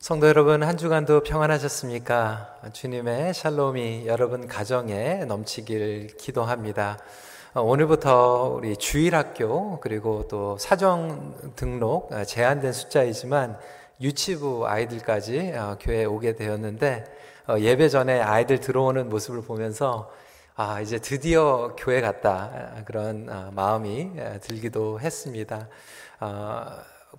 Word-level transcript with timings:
성도 0.00 0.28
여러분, 0.28 0.62
한 0.62 0.76
주간도 0.76 1.24
평안하셨습니까? 1.24 2.60
주님의 2.72 3.34
샬롬이 3.34 4.06
여러분 4.06 4.46
가정에 4.46 5.24
넘치길 5.24 6.16
기도합니다. 6.16 6.98
어, 7.52 7.62
오늘부터 7.62 8.44
우리 8.44 8.76
주일학교 8.76 9.80
그리고 9.80 10.28
또 10.28 10.56
사정 10.56 11.34
등록 11.56 12.12
어, 12.12 12.24
제한된 12.24 12.72
숫자이지만 12.72 13.58
유치부 14.00 14.68
아이들까지 14.68 15.54
어, 15.56 15.76
교회에 15.80 16.04
오게 16.04 16.36
되었는데 16.36 17.04
예배 17.58 17.88
전에 17.88 18.20
아이들 18.20 18.60
들어오는 18.60 19.08
모습을 19.08 19.42
보면서 19.42 20.12
아, 20.54 20.80
이제 20.80 21.00
드디어 21.00 21.74
교회 21.76 22.00
갔다. 22.00 22.82
그런 22.84 23.28
마음이 23.54 24.12
들기도 24.42 25.00
했습니다. 25.00 25.68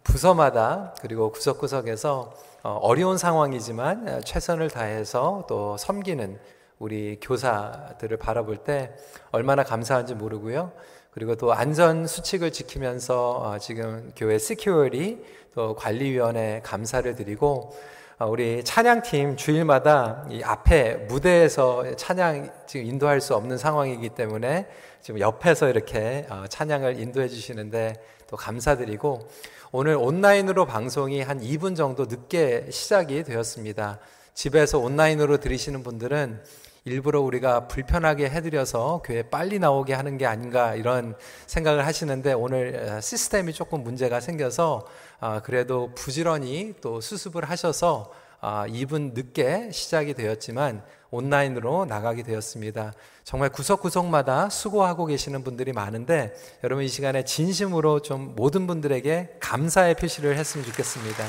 부서마다 0.04 0.94
그리고 1.02 1.32
구석구석에서 1.32 2.49
어, 2.62 2.72
어려운 2.82 3.18
상황이지만 3.18 4.22
최선을 4.26 4.70
다해서 4.70 5.46
또 5.48 5.78
섬기는 5.78 6.38
우리 6.78 7.18
교사들을 7.22 8.18
바라볼 8.18 8.58
때 8.58 8.92
얼마나 9.32 9.64
감사한지 9.64 10.14
모르고요. 10.14 10.74
그리고 11.12 11.36
또 11.36 11.54
안전 11.54 12.06
수칙을 12.06 12.52
지키면서 12.52 13.32
어, 13.32 13.58
지금 13.60 14.12
교회 14.14 14.38
시큐어리 14.38 15.24
또 15.56 15.74
관리위원회 15.76 16.60
감사를 16.64 17.16
드리고 17.16 17.72
어, 18.18 18.28
우리 18.28 18.62
찬양팀 18.66 19.38
주일마다 19.38 20.26
이 20.30 20.44
앞에 20.44 21.06
무대에서 21.08 21.96
찬양 21.96 22.52
지금 22.68 22.86
인도할 22.88 23.22
수 23.22 23.36
없는 23.36 23.58
상황이기 23.58 24.10
때문에 24.10 24.68
지금 25.00 25.22
옆에서 25.22 25.70
이렇게 25.70 26.28
찬양을 26.50 27.00
인도해 27.00 27.30
주시는데 27.30 27.94
또 28.28 28.36
감사드리고 28.36 29.30
오늘 29.72 29.98
온라인으로 29.98 30.66
방송이 30.66 31.22
한 31.22 31.40
2분 31.40 31.76
정도 31.76 32.06
늦게 32.06 32.72
시작이 32.72 33.24
되었습니다. 33.24 34.00
집에서 34.34 34.80
온라인으로 34.80 35.38
들으시는 35.38 35.84
분들은 35.84 36.42
일부러 36.86 37.22
우리가 37.22 37.68
불편하게 37.68 38.32
해드려서 38.32 39.04
교회 39.06 39.22
빨리 39.22 39.60
나오게 39.60 39.94
하는 39.94 40.18
게 40.18 40.26
아닌가 40.26 40.74
이런 40.74 41.16
생각을 41.46 41.86
하시는데 41.86 42.34
오늘 42.34 43.00
시스템이 43.00 43.54
조금 43.54 43.84
문제가 43.84 44.20
생겨서 44.20 44.88
아, 45.20 45.40
그래도 45.44 45.94
부지런히 45.94 46.74
또 46.82 47.00
수습을 47.00 47.48
하셔서 47.48 48.12
2분 48.42 49.12
아, 49.12 49.14
늦게 49.14 49.70
시작이 49.72 50.16
되었지만 50.16 50.82
온라인으로 51.12 51.86
나가게 51.86 52.24
되었습니다. 52.24 52.94
정말 53.24 53.50
구석구석마다 53.50 54.50
수고하고 54.50 55.06
계시는 55.06 55.44
분들이 55.44 55.74
많은데 55.74 56.34
여러분 56.64 56.84
이 56.84 56.88
시간에 56.88 57.24
진심으로 57.24 58.02
좀 58.02 58.34
모든 58.36 58.68
분들에게 58.68 59.38
감사의 59.40 59.96
표시를 59.96 60.38
했으면 60.38 60.66
좋겠습니다. 60.66 61.26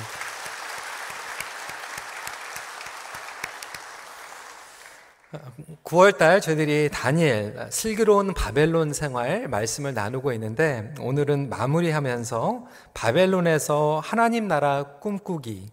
(9월달) 5.85 6.43
저희들이 6.43 6.89
다니엘 6.93 7.69
슬기로운 7.71 8.35
바벨론 8.35 8.93
생활 8.93 9.47
말씀을 9.49 9.95
나누고 9.95 10.33
있는데 10.33 10.93
오늘은 11.01 11.49
마무리하면서 11.49 12.65
바벨론에서 12.95 14.01
하나님 14.03 14.49
나라 14.49 14.99
꿈꾸기 15.01 15.71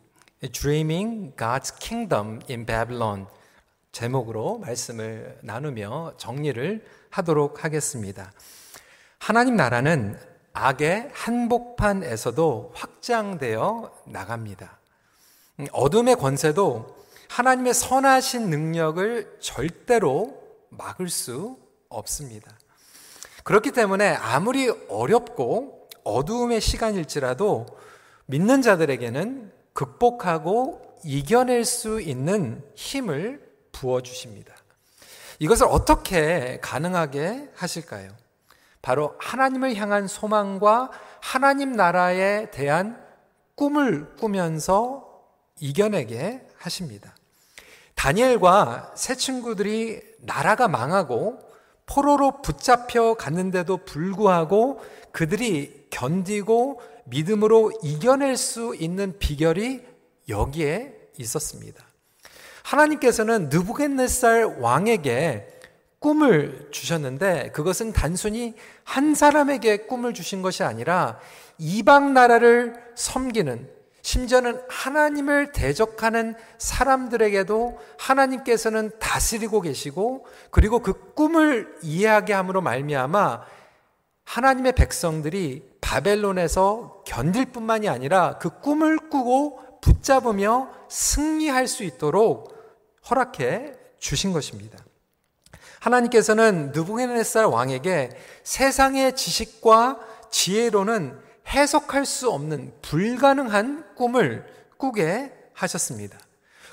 Dreaming 0.51 1.35
God's 1.35 1.75
Kingdom 1.79 2.39
in 2.49 2.65
Babylon 2.65 3.25
제목으로 3.91 4.59
말씀을 4.59 5.39
나누며 5.41 6.13
정리를 6.17 6.85
하도록 7.09 7.63
하겠습니다. 7.63 8.31
하나님 9.19 9.55
나라는 9.55 10.19
악의 10.53 11.09
한복판에서도 11.13 12.71
확장되어 12.75 13.91
나갑니다. 14.05 14.79
어둠의 15.71 16.15
권세도 16.15 16.97
하나님의 17.29 17.73
선하신 17.73 18.49
능력을 18.49 19.37
절대로 19.39 20.41
막을 20.69 21.09
수 21.09 21.57
없습니다. 21.89 22.51
그렇기 23.43 23.71
때문에 23.71 24.09
아무리 24.09 24.69
어렵고 24.89 25.87
어두움의 26.03 26.61
시간일지라도 26.61 27.65
믿는 28.25 28.61
자들에게는 28.61 29.51
극복하고 29.73 30.97
이겨낼 31.03 31.63
수 31.65 32.01
있는 32.01 32.63
힘을 32.75 33.46
부어주십니다. 33.77 34.55
이것을 35.39 35.67
어떻게 35.69 36.59
가능하게 36.61 37.49
하실까요? 37.53 38.09
바로 38.81 39.15
하나님을 39.19 39.75
향한 39.75 40.07
소망과 40.07 40.89
하나님 41.21 41.73
나라에 41.73 42.49
대한 42.51 43.03
꿈을 43.55 44.15
꾸면서 44.15 45.21
이겨내게 45.59 46.47
하십니다. 46.57 47.15
다니엘과 47.95 48.93
세 48.95 49.15
친구들이 49.15 50.01
나라가 50.19 50.67
망하고 50.67 51.39
포로로 51.85 52.41
붙잡혀 52.41 53.15
갔는데도 53.15 53.85
불구하고 53.85 54.79
그들이 55.11 55.87
견디고 55.89 56.81
믿음으로 57.05 57.71
이겨낼 57.81 58.37
수 58.37 58.75
있는 58.75 59.17
비결이 59.17 59.85
여기에 60.29 60.93
있었습니다. 61.17 61.86
하나님께서는 62.67 63.47
느부겟네살 63.49 64.57
왕에게 64.59 65.47
꿈을 65.99 66.67
주셨는데 66.71 67.51
그것은 67.53 67.93
단순히 67.93 68.55
한 68.83 69.15
사람에게 69.15 69.85
꿈을 69.87 70.13
주신 70.13 70.41
것이 70.41 70.63
아니라 70.63 71.17
이방 71.57 72.13
나라를 72.13 72.75
섬기는 72.95 73.69
심지어는 74.01 74.61
하나님을 74.69 75.53
대적하는 75.53 76.35
사람들에게도 76.57 77.79
하나님께서는 77.97 78.91
다스리고 78.99 79.61
계시고 79.61 80.25
그리고 80.51 80.79
그 80.79 81.13
꿈을 81.13 81.73
이해하게 81.81 82.33
함으로 82.33 82.61
말미암아 82.61 83.41
하나님의 84.25 84.73
백성들이 84.73 85.63
바벨론에서 85.79 87.03
견딜 87.05 87.45
뿐만이 87.45 87.87
아니라 87.87 88.37
그 88.39 88.59
꿈을 88.59 88.97
꾸고 89.09 89.79
붙잡으며 89.81 90.69
승리할 90.89 91.67
수 91.67 91.83
있도록 91.83 92.56
허락해 93.09 93.73
주신 93.99 94.33
것입니다. 94.33 94.77
하나님께서는 95.79 96.71
느부갓네살 96.73 97.45
왕에게 97.45 98.09
세상의 98.43 99.15
지식과 99.15 99.99
지혜로는 100.31 101.19
해석할 101.47 102.05
수 102.05 102.29
없는 102.29 102.73
불가능한 102.81 103.95
꿈을 103.95 104.45
꾸게 104.77 105.33
하셨습니다. 105.53 106.17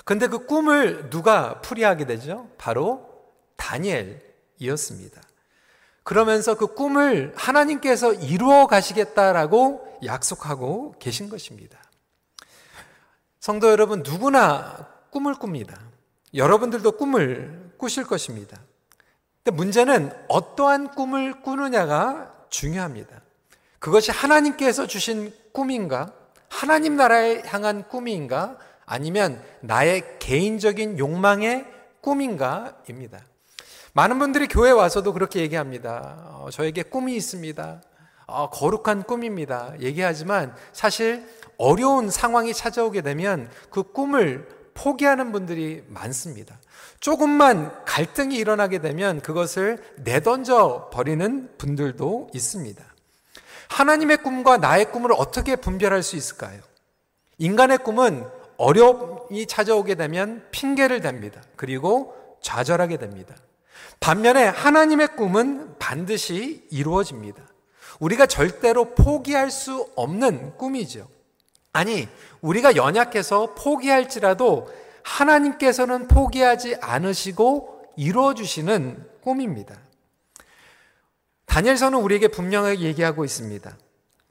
근데 0.03 0.27
그 0.27 0.45
꿈을 0.45 1.09
누가 1.09 1.61
풀이하게 1.61 2.05
되죠? 2.05 2.49
바로 2.57 3.09
다니엘이었습니다. 3.55 5.21
그러면서 6.03 6.55
그 6.55 6.67
꿈을 6.67 7.33
하나님께서 7.35 8.13
이루어 8.13 8.67
가시겠다라고 8.67 9.99
약속하고 10.05 10.95
계신 10.99 11.29
것입니다. 11.29 11.79
성도 13.39 13.71
여러분, 13.71 14.03
누구나 14.03 14.87
꿈을 15.09 15.35
꿉니다. 15.35 15.79
여러분들도 16.35 16.91
꿈을 16.93 17.71
꾸실 17.77 18.05
것입니다. 18.05 18.59
근데 19.43 19.55
문제는 19.55 20.11
어떠한 20.27 20.95
꿈을 20.95 21.41
꾸느냐가 21.41 22.33
중요합니다. 22.49 23.21
그것이 23.79 24.11
하나님께서 24.11 24.87
주신 24.87 25.33
꿈인가? 25.51 26.11
하나님 26.49 26.95
나라에 26.95 27.43
향한 27.45 27.87
꿈인가? 27.87 28.57
아니면 28.85 29.41
나의 29.61 30.19
개인적인 30.19 30.99
욕망의 30.99 31.65
꿈인가입니다. 32.01 33.19
많은 33.93 34.19
분들이 34.19 34.47
교회 34.47 34.71
와서도 34.71 35.13
그렇게 35.13 35.39
얘기합니다. 35.41 36.31
어, 36.33 36.49
저에게 36.51 36.83
꿈이 36.83 37.15
있습니다. 37.15 37.81
어, 38.27 38.49
거룩한 38.49 39.03
꿈입니다. 39.03 39.73
얘기하지만 39.79 40.55
사실 40.73 41.27
어려운 41.57 42.09
상황이 42.09 42.53
찾아오게 42.53 43.01
되면 43.01 43.49
그 43.69 43.83
꿈을 43.83 44.47
포기하는 44.75 45.31
분들이 45.31 45.83
많습니다. 45.87 46.59
조금만 46.99 47.83
갈등이 47.85 48.35
일어나게 48.35 48.79
되면 48.79 49.21
그것을 49.21 49.83
내던져 49.97 50.91
버리는 50.93 51.49
분들도 51.57 52.29
있습니다. 52.33 52.83
하나님의 53.69 54.17
꿈과 54.17 54.57
나의 54.57 54.91
꿈을 54.91 55.11
어떻게 55.13 55.55
분별할 55.55 56.03
수 56.03 56.15
있을까요? 56.15 56.61
인간의 57.39 57.79
꿈은 57.79 58.25
어려움이 58.57 59.47
찾아오게 59.47 59.95
되면 59.95 60.45
핑계를 60.51 61.01
댑니다. 61.01 61.41
그리고 61.55 62.37
좌절하게 62.41 62.97
됩니다. 62.97 63.35
반면에 63.99 64.43
하나님의 64.43 65.15
꿈은 65.15 65.77
반드시 65.79 66.67
이루어집니다. 66.69 67.41
우리가 67.99 68.25
절대로 68.25 68.93
포기할 68.93 69.49
수 69.51 69.89
없는 69.95 70.57
꿈이죠. 70.57 71.07
아니, 71.75 72.07
우리가 72.39 72.77
연약해서 72.77 73.53
포기할지라도 73.53 74.73
하나님께서는 75.03 76.07
포기하지 76.07 76.77
않으시고 76.79 77.91
이루어주시는 77.97 79.09
꿈입니다. 79.21 79.75
다니엘서는 81.47 81.99
우리에게 81.99 82.29
분명하게 82.29 82.79
얘기하고 82.79 83.25
있습니다. 83.25 83.77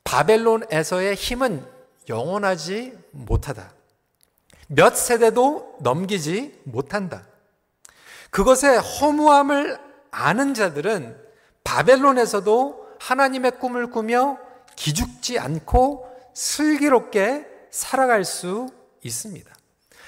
바벨론에서의 0.04 1.16
힘은 1.16 1.66
영원하지 2.08 2.98
못하다. 3.10 3.74
몇 4.68 4.96
세대도 4.96 5.76
넘기지 5.80 6.62
못한다. 6.64 7.26
그것의 8.30 8.78
허무함을 8.80 9.78
아는 10.10 10.54
자들은 10.54 11.14
바벨론에서도 11.62 12.88
하나님의 13.00 13.58
꿈을 13.58 13.90
꾸며 13.90 14.38
기죽지 14.76 15.38
않고 15.38 16.13
슬기롭게 16.34 17.46
살아갈 17.70 18.24
수 18.24 18.68
있습니다. 19.02 19.54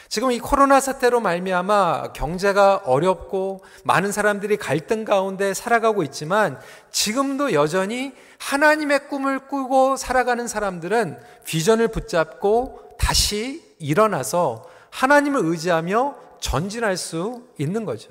지금 0.08 0.30
이 0.30 0.38
코로나 0.38 0.80
사태로 0.80 1.20
말미암아 1.20 2.12
경제가 2.12 2.82
어렵고 2.84 3.64
많은 3.84 4.12
사람들이 4.12 4.56
갈등 4.56 5.04
가운데 5.04 5.52
살아가고 5.52 6.02
있지만 6.04 6.60
지금도 6.92 7.52
여전히 7.52 8.12
하나님의 8.38 9.08
꿈을 9.08 9.48
꾸고 9.48 9.96
살아가는 9.96 10.46
사람들은 10.46 11.18
비전을 11.44 11.88
붙잡고 11.88 12.96
다시 12.98 13.74
일어나서 13.78 14.64
하나님을 14.90 15.40
의지하며 15.44 16.16
전진할 16.40 16.96
수 16.96 17.42
있는 17.58 17.84
거죠. 17.84 18.10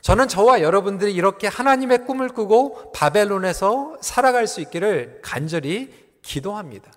저는 0.00 0.28
저와 0.28 0.60
여러분들이 0.62 1.14
이렇게 1.14 1.46
하나님의 1.46 2.06
꿈을 2.06 2.28
꾸고 2.28 2.92
바벨론에서 2.92 3.96
살아갈 4.00 4.46
수 4.46 4.60
있기를 4.60 5.20
간절히 5.22 5.92
기도합니다. 6.22 6.90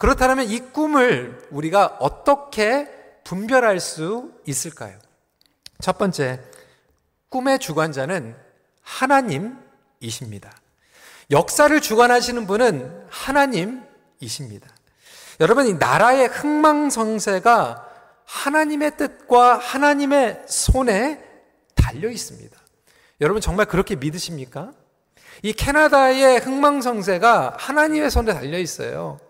그렇다면 0.00 0.48
이 0.48 0.60
꿈을 0.60 1.46
우리가 1.50 1.98
어떻게 2.00 2.88
분별할 3.22 3.80
수 3.80 4.32
있을까요? 4.46 4.98
첫 5.78 5.98
번째, 5.98 6.40
꿈의 7.28 7.58
주관자는 7.58 8.34
하나님이십니다. 8.80 10.52
역사를 11.30 11.78
주관하시는 11.78 12.46
분은 12.46 13.08
하나님이십니다. 13.10 14.68
여러분, 15.38 15.66
이 15.66 15.74
나라의 15.74 16.28
흥망성쇠가 16.28 17.86
하나님의 18.24 18.96
뜻과 18.96 19.58
하나님의 19.58 20.44
손에 20.48 21.22
달려 21.74 22.08
있습니다. 22.08 22.58
여러분, 23.20 23.42
정말 23.42 23.66
그렇게 23.66 23.96
믿으십니까? 23.96 24.72
이 25.42 25.52
캐나다의 25.52 26.38
흥망성쇠가 26.38 27.56
하나님의 27.58 28.10
손에 28.10 28.32
달려 28.32 28.58
있어요. 28.58 29.20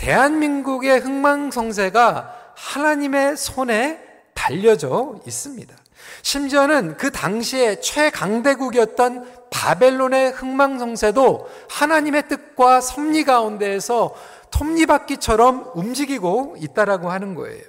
대한민국의 0.00 0.98
흥망성쇠가 1.00 2.54
하나님의 2.56 3.36
손에 3.36 4.00
달려져 4.32 5.20
있습니다. 5.26 5.76
심지어는 6.22 6.96
그 6.96 7.10
당시에 7.10 7.80
최강대국이었던 7.80 9.50
바벨론의 9.50 10.32
흥망성쇠도 10.32 11.48
하나님의 11.68 12.28
뜻과 12.28 12.80
섭리 12.80 13.24
가운데에서 13.24 14.14
톱니바퀴처럼 14.50 15.72
움직이고 15.74 16.56
있다라고 16.58 17.10
하는 17.10 17.34
거예요. 17.34 17.62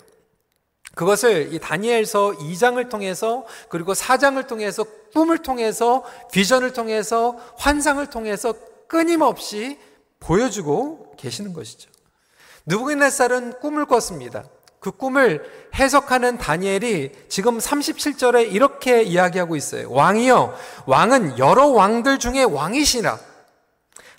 그것을 0.96 1.54
이 1.54 1.60
다니엘서 1.60 2.38
2장을 2.40 2.90
통해서 2.90 3.46
그리고 3.68 3.92
4장을 3.92 4.46
통해서 4.48 4.86
꿈을 5.14 5.40
통해서 5.40 6.06
비전을 6.32 6.72
통해서 6.72 7.38
환상을 7.58 8.06
통해서 8.08 8.54
끊임없이 8.88 9.78
보여주고 10.22 11.16
계시는 11.18 11.52
것이죠. 11.52 11.92
느부갓네살은 12.66 13.60
꿈을 13.60 13.86
꿨습니다. 13.86 14.44
그 14.80 14.92
꿈을 14.92 15.70
해석하는 15.76 16.40
다니엘이 16.40 17.12
지금 17.30 17.60
37절에 17.60 18.52
이렇게 18.52 19.04
이야기하고 19.04 19.56
있어요. 19.56 19.92
왕이여, 19.92 20.56
왕은 20.88 21.38
여러 21.38 21.68
왕들 21.68 22.18
중에 22.18 22.44
왕이시라. 22.44 23.20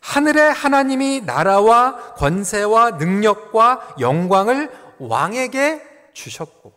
하늘의 0.01 0.53
하나님이 0.53 1.23
나라와 1.23 2.15
권세와 2.15 2.93
능력과 2.93 3.97
영광을 4.01 4.71
왕에게 4.99 5.83
주셨고, 6.13 6.73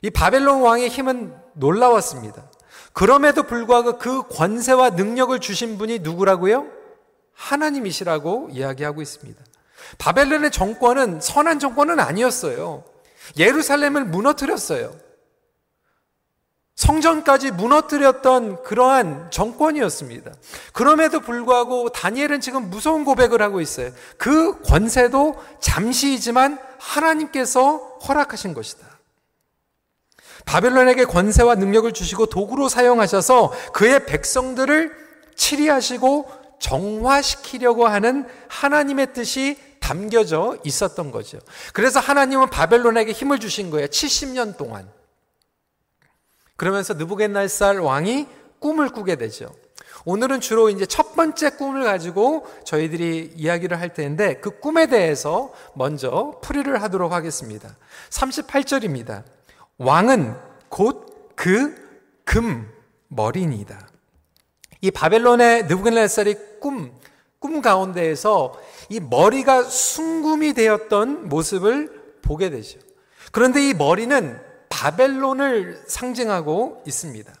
이 0.00 0.10
바벨론 0.10 0.62
왕의 0.62 0.88
힘은 0.88 1.34
놀라웠습니다. 1.52 2.42
그럼에도 2.92 3.42
불구하고 3.44 3.98
그 3.98 4.22
권세와 4.28 4.90
능력을 4.90 5.38
주신 5.40 5.78
분이 5.78 6.00
누구라고요? 6.00 6.66
하나님이시라고 7.34 8.48
이야기하고 8.50 9.02
있습니다. 9.02 9.42
바벨론의 9.98 10.50
정권은 10.50 11.20
선한 11.20 11.58
정권은 11.58 12.00
아니었어요. 12.00 12.84
예루살렘을 13.36 14.04
무너뜨렸어요. 14.04 14.92
성전까지 16.74 17.52
무너뜨렸던 17.52 18.62
그러한 18.62 19.30
정권이었습니다. 19.30 20.32
그럼에도 20.72 21.20
불구하고 21.20 21.90
다니엘은 21.90 22.40
지금 22.40 22.70
무서운 22.70 23.04
고백을 23.04 23.42
하고 23.42 23.60
있어요. 23.60 23.92
그 24.16 24.60
권세도 24.62 25.36
잠시이지만 25.60 26.58
하나님께서 26.78 27.98
허락하신 28.08 28.54
것이다. 28.54 28.86
바벨론에게 30.44 31.04
권세와 31.04 31.54
능력을 31.54 31.92
주시고 31.92 32.26
도구로 32.26 32.68
사용하셔서 32.68 33.52
그의 33.72 34.06
백성들을 34.06 34.90
치리하시고 35.36 36.28
정화시키려고 36.58 37.86
하는 37.86 38.26
하나님의 38.48 39.12
뜻이 39.12 39.56
담겨져 39.82 40.56
있었던 40.64 41.10
거죠. 41.10 41.38
그래서 41.74 42.00
하나님은 42.00 42.48
바벨론에게 42.48 43.12
힘을 43.12 43.38
주신 43.38 43.70
거예요. 43.70 43.88
70년 43.88 44.56
동안. 44.56 44.88
그러면서 46.56 46.94
느부겟날살 46.94 47.80
왕이 47.80 48.26
꿈을 48.60 48.90
꾸게 48.90 49.16
되죠. 49.16 49.52
오늘은 50.04 50.40
주로 50.40 50.70
이제 50.70 50.86
첫 50.86 51.14
번째 51.14 51.50
꿈을 51.50 51.84
가지고 51.84 52.46
저희들이 52.64 53.34
이야기를 53.36 53.80
할 53.80 53.92
텐데 53.92 54.34
그 54.40 54.58
꿈에 54.58 54.86
대해서 54.86 55.52
먼저 55.74 56.38
풀이를 56.42 56.82
하도록 56.82 57.12
하겠습니다. 57.12 57.76
38절입니다. 58.10 59.24
왕은 59.78 60.34
곧 60.70 61.12
그 61.36 61.82
금 62.24 62.70
머리니다. 63.08 63.88
이 64.80 64.90
바벨론의 64.90 65.66
느부갓네살이 65.66 66.36
꿈, 66.60 66.92
꿈 67.42 67.60
가운데에서 67.60 68.54
이 68.88 69.00
머리가 69.00 69.64
숭금이 69.64 70.54
되었던 70.54 71.28
모습을 71.28 72.00
보게 72.22 72.48
되죠. 72.48 72.78
그런데 73.32 73.68
이 73.68 73.74
머리는 73.74 74.40
바벨론을 74.68 75.82
상징하고 75.86 76.84
있습니다. 76.86 77.32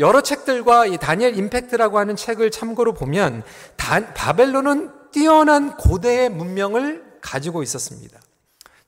여러 0.00 0.20
책들과 0.20 0.86
이 0.86 0.98
다니엘 0.98 1.38
임팩트라고 1.38 1.98
하는 1.98 2.16
책을 2.16 2.50
참고로 2.50 2.92
보면 2.92 3.44
다, 3.76 4.12
바벨론은 4.14 4.90
뛰어난 5.12 5.76
고대의 5.76 6.28
문명을 6.30 7.18
가지고 7.20 7.62
있었습니다. 7.62 8.20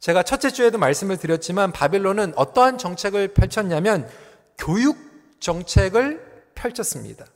제가 0.01 0.25
첫째 0.25 0.51
주에도 0.51 0.77
말씀을 0.79 1.17
드렸지만 1.17 1.71
바벨론은 1.71 2.33
어떠한 2.35 2.79
정책을 2.79 3.29
펼쳤냐면 3.29 4.09
교육 4.59 4.97
정책을 5.39 6.51
펼쳤습니다. 6.57 7.27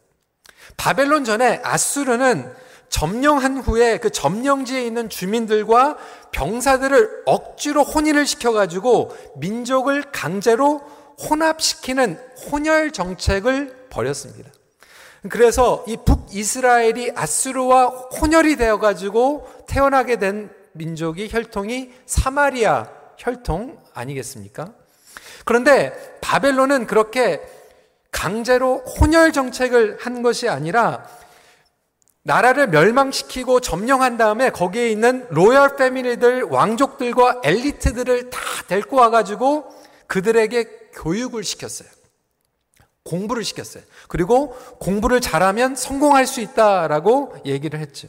바벨론 0.76 1.24
전에 1.24 1.60
아수르는 1.62 2.52
점령한 2.90 3.58
후에 3.58 3.98
그 3.98 4.10
점령지에 4.10 4.82
있는 4.84 5.08
주민들과 5.08 5.96
병사들을 6.32 7.22
억지로 7.24 7.82
혼인을 7.82 8.26
시켜가지고 8.26 9.16
민족을 9.36 10.04
강제로 10.12 10.80
혼합시키는 11.28 12.18
혼혈 12.50 12.90
정책을 12.90 13.86
벌였습니다. 13.90 14.50
그래서 15.28 15.84
이 15.86 15.98
북이스라엘이 16.04 17.12
아수르와 17.14 17.86
혼혈이 17.86 18.56
되어가지고 18.56 19.64
태어나게 19.66 20.18
된 20.18 20.50
민족이 20.72 21.28
혈통이 21.30 21.92
사마리아 22.06 22.88
혈통 23.18 23.78
아니겠습니까? 23.92 24.72
그런데 25.44 26.18
바벨론은 26.20 26.86
그렇게 26.86 27.40
강제로 28.10 28.78
혼혈 28.78 29.32
정책을 29.32 29.98
한 30.00 30.22
것이 30.22 30.48
아니라 30.48 31.06
나라를 32.22 32.68
멸망시키고 32.68 33.60
점령한 33.60 34.16
다음에 34.16 34.50
거기에 34.50 34.90
있는 34.90 35.26
로열 35.30 35.76
패밀리들, 35.76 36.44
왕족들과 36.44 37.40
엘리트들을 37.42 38.30
다 38.30 38.40
데리고 38.68 38.96
와가지고 38.96 39.64
그들에게 40.06 40.90
교육을 40.92 41.44
시켰어요. 41.44 41.88
공부를 43.04 43.42
시켰어요. 43.44 43.82
그리고 44.08 44.50
공부를 44.78 45.20
잘하면 45.20 45.74
성공할 45.74 46.26
수 46.26 46.40
있다라고 46.40 47.34
얘기를 47.46 47.80
했죠. 47.80 48.08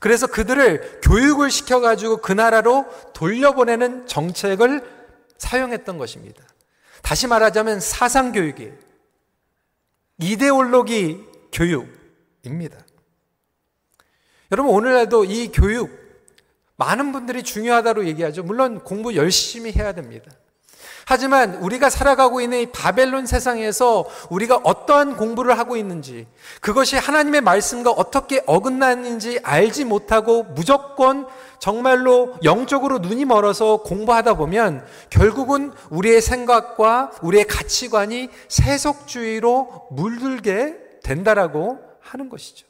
그래서 0.00 0.26
그들을 0.26 1.00
교육을 1.02 1.50
시켜가지고 1.50 2.18
그 2.18 2.32
나라로 2.32 2.86
돌려보내는 3.12 4.06
정책을 4.06 4.82
사용했던 5.36 5.98
것입니다. 5.98 6.42
다시 7.02 7.26
말하자면 7.26 7.80
사상교육이에요. 7.80 8.72
이데올로기 10.18 11.24
교육입니다. 11.52 12.78
여러분, 14.52 14.74
오늘날도 14.74 15.24
이 15.24 15.50
교육, 15.50 15.90
많은 16.76 17.10
분들이 17.12 17.42
중요하다고 17.42 18.04
얘기하죠. 18.06 18.42
물론 18.42 18.80
공부 18.84 19.16
열심히 19.16 19.72
해야 19.72 19.92
됩니다. 19.92 20.30
하지만 21.06 21.54
우리가 21.54 21.88
살아가고 21.88 22.42
있는 22.42 22.60
이 22.60 22.66
바벨론 22.66 23.24
세상에서 23.24 24.04
우리가 24.28 24.60
어떠한 24.62 25.16
공부를 25.16 25.58
하고 25.58 25.76
있는지, 25.76 26.26
그것이 26.60 26.96
하나님의 26.96 27.40
말씀과 27.40 27.92
어떻게 27.92 28.42
어긋나는지 28.46 29.40
알지 29.42 29.86
못하고 29.86 30.42
무조건 30.42 31.26
정말로 31.58 32.34
영적으로 32.44 32.98
눈이 32.98 33.24
멀어서 33.24 33.78
공부하다 33.78 34.34
보면 34.34 34.84
결국은 35.08 35.72
우리의 35.88 36.20
생각과 36.20 37.12
우리의 37.22 37.46
가치관이 37.46 38.28
세속주의로 38.48 39.88
물들게 39.92 40.76
된다라고 41.02 41.78
하는 42.00 42.28
것이죠. 42.28 42.66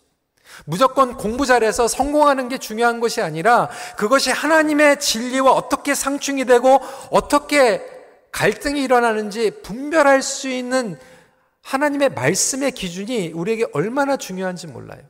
무조건 0.65 1.17
공부 1.17 1.47
잘해서 1.47 1.89
성공하는 1.89 2.49
게 2.49 2.59
중요한 2.59 3.01
것이 3.01 3.21
아니라 3.21 3.69
그것이 3.97 4.31
하나님의 4.31 5.01
진리와 5.01 5.53
어떻게 5.53 5.95
상충이 5.95 6.45
되고 6.45 6.81
어떻게 7.11 7.83
갈등이 8.33 8.83
일어나는지 8.83 9.51
분별할 9.63 10.23
수 10.23 10.49
있는 10.49 10.99
하나님의 11.63 12.11
말씀의 12.11 12.73
기준이 12.73 13.33
우리에게 13.33 13.67
얼마나 13.73 14.17
중요한지 14.17 14.67
몰라요. 14.67 15.01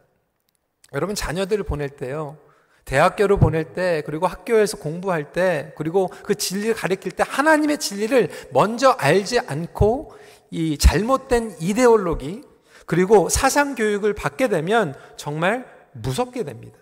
여러분 0.92 1.14
자녀들을 1.14 1.64
보낼 1.64 1.88
때요. 1.88 2.36
대학교를 2.84 3.38
보낼 3.38 3.72
때, 3.72 4.02
그리고 4.04 4.26
학교에서 4.26 4.76
공부할 4.76 5.32
때, 5.32 5.72
그리고 5.76 6.08
그 6.24 6.34
진리를 6.34 6.74
가르칠 6.74 7.12
때 7.12 7.24
하나님의 7.26 7.78
진리를 7.78 8.28
먼저 8.50 8.90
알지 8.90 9.38
않고 9.40 10.12
이 10.50 10.76
잘못된 10.76 11.56
이데올로기, 11.60 12.42
그리고 12.86 13.28
사상 13.28 13.74
교육을 13.74 14.14
받게 14.14 14.48
되면 14.48 14.94
정말 15.16 15.66
무섭게 15.92 16.44
됩니다. 16.44 16.78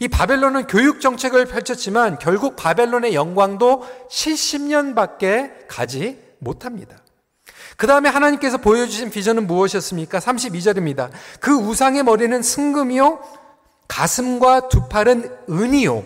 이 0.00 0.08
바벨론은 0.08 0.66
교육 0.66 1.00
정책을 1.00 1.46
펼쳤지만 1.46 2.18
결국 2.18 2.56
바벨론의 2.56 3.14
영광도 3.14 3.86
70년밖에 4.10 5.66
가지 5.68 6.18
못합니다. 6.38 6.96
그 7.76 7.86
다음에 7.86 8.08
하나님께서 8.08 8.58
보여주신 8.58 9.10
비전은 9.10 9.46
무엇이었습니까? 9.46 10.18
32절입니다. 10.18 11.10
그 11.40 11.52
우상의 11.52 12.02
머리는 12.02 12.42
승금이요, 12.42 13.20
가슴과 13.86 14.68
두 14.68 14.88
팔은 14.88 15.30
은이요, 15.48 16.04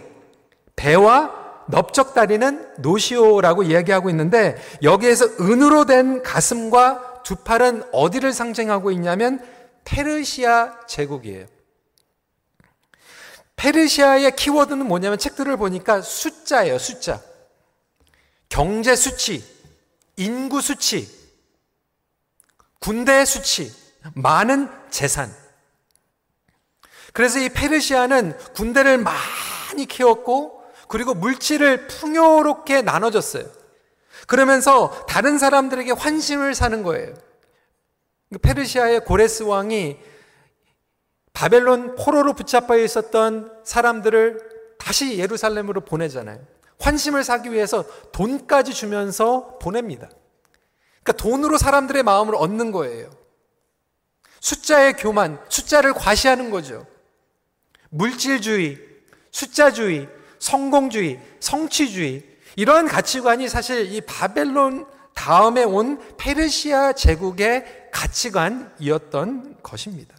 배와 0.76 1.42
넓적다리는 1.68 2.74
노시오라고 2.78 3.62
이야기하고 3.62 4.10
있는데 4.10 4.56
여기에서 4.82 5.26
은으로 5.40 5.86
된 5.86 6.22
가슴과 6.22 7.11
두 7.22 7.36
팔은 7.36 7.84
어디를 7.92 8.32
상징하고 8.32 8.90
있냐면 8.92 9.44
페르시아 9.84 10.86
제국이에요. 10.86 11.46
페르시아의 13.56 14.34
키워드는 14.34 14.86
뭐냐면 14.86 15.18
책들을 15.18 15.56
보니까 15.56 16.02
숫자예요, 16.02 16.78
숫자. 16.78 17.20
경제 18.48 18.96
수치, 18.96 19.44
인구 20.16 20.60
수치, 20.60 21.08
군대 22.80 23.24
수치, 23.24 23.72
많은 24.14 24.68
재산. 24.90 25.32
그래서 27.12 27.38
이 27.38 27.48
페르시아는 27.50 28.36
군대를 28.54 28.98
많이 28.98 29.86
키웠고, 29.86 30.64
그리고 30.88 31.14
물질을 31.14 31.86
풍요롭게 31.86 32.82
나눠줬어요. 32.82 33.61
그러면서 34.26 35.06
다른 35.06 35.38
사람들에게 35.38 35.92
환심을 35.92 36.54
사는 36.54 36.82
거예요. 36.82 37.14
페르시아의 38.40 39.04
고레스 39.04 39.42
왕이 39.42 39.98
바벨론 41.32 41.96
포로로 41.96 42.34
붙잡혀 42.34 42.78
있었던 42.78 43.62
사람들을 43.64 44.76
다시 44.78 45.18
예루살렘으로 45.18 45.82
보내잖아요. 45.82 46.40
환심을 46.80 47.24
사기 47.24 47.52
위해서 47.52 47.84
돈까지 48.12 48.74
주면서 48.74 49.58
보냅니다. 49.60 50.08
그러니까 51.02 51.12
돈으로 51.12 51.58
사람들의 51.58 52.02
마음을 52.02 52.34
얻는 52.34 52.72
거예요. 52.72 53.10
숫자의 54.40 54.94
교만, 54.94 55.40
숫자를 55.48 55.92
과시하는 55.92 56.50
거죠. 56.50 56.86
물질주의, 57.90 58.78
숫자주의, 59.30 60.08
성공주의, 60.38 61.20
성취주의, 61.38 62.31
이러한 62.56 62.86
가치관이 62.86 63.48
사실 63.48 63.92
이 63.92 64.00
바벨론 64.00 64.86
다음에 65.14 65.64
온 65.64 66.00
페르시아 66.16 66.92
제국의 66.92 67.90
가치관이었던 67.92 69.58
것입니다. 69.62 70.16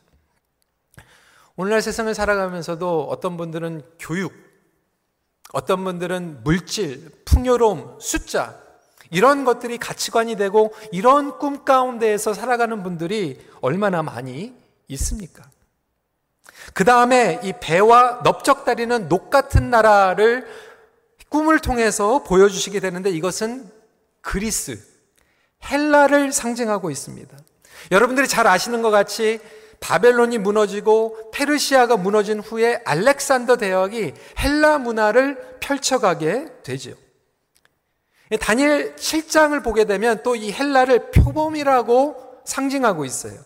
오늘날 1.56 1.82
세상을 1.82 2.14
살아가면서도 2.14 3.08
어떤 3.10 3.38
분들은 3.38 3.84
교육, 4.00 4.34
어떤 5.52 5.84
분들은 5.84 6.44
물질, 6.44 7.12
풍요로움, 7.26 7.98
숫자, 8.00 8.60
이런 9.12 9.46
것들이 9.46 9.78
가치관이 9.78 10.36
되고 10.36 10.74
이런 10.92 11.38
꿈 11.38 11.64
가운데에서 11.64 12.34
살아가는 12.34 12.82
분들이 12.82 13.40
얼마나 13.62 14.02
많이 14.02 14.56
있습니까? 14.88 15.44
그 16.74 16.84
다음에 16.84 17.40
이 17.44 17.54
배와 17.60 18.22
넓적다리는 18.24 19.10
녹 19.10 19.30
같은 19.30 19.70
나라를 19.70 20.48
꿈을 21.34 21.58
통해서 21.58 22.22
보여주시게 22.22 22.80
되는데 22.80 23.10
이것은 23.10 23.68
그리스, 24.22 24.80
헬라를 25.66 26.32
상징하고 26.32 26.92
있습니다. 26.92 27.36
여러분들이 27.90 28.28
잘 28.28 28.46
아시는 28.46 28.84
것 28.84 28.92
같이 28.92 29.40
바벨론이 29.80 30.38
무너지고 30.38 31.32
페르시아가 31.32 31.98
무너진 31.98 32.40
후에 32.40 32.84
알렉산더 32.86 33.58
대왕이 33.58 34.14
헬라 34.38 34.78
문화를 34.78 35.58
펼쳐가게 35.60 36.50
되죠. 36.62 36.92
다니엘 38.40 38.96
7장을 38.96 39.64
보게 39.64 39.86
되면 39.86 40.22
또 40.22 40.36
이 40.36 40.54
헬라를 40.54 41.10
표범이라고 41.10 42.16
상징하고 42.46 43.06
있어요. 43.06 43.40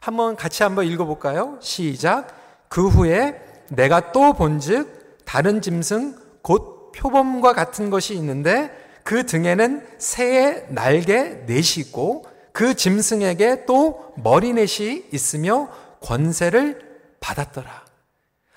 한번 0.00 0.36
같이 0.36 0.62
한번 0.62 0.86
읽어볼까요? 0.86 1.58
시작. 1.60 2.34
그 2.70 2.88
후에 2.88 3.38
내가 3.68 4.10
또 4.12 4.32
본즉 4.32 5.24
다른 5.26 5.60
짐승 5.60 6.16
곧 6.40 6.79
표범과 6.92 7.52
같은 7.52 7.90
것이 7.90 8.14
있는데 8.14 8.70
그 9.04 9.26
등에는 9.26 9.86
새의 9.98 10.66
날개 10.68 11.44
넷이 11.46 11.84
있고 11.84 12.26
그 12.52 12.74
짐승에게 12.74 13.64
또 13.66 14.12
머리넷이 14.16 15.06
있으며 15.12 15.68
권세를 16.00 16.80
받았더라. 17.20 17.84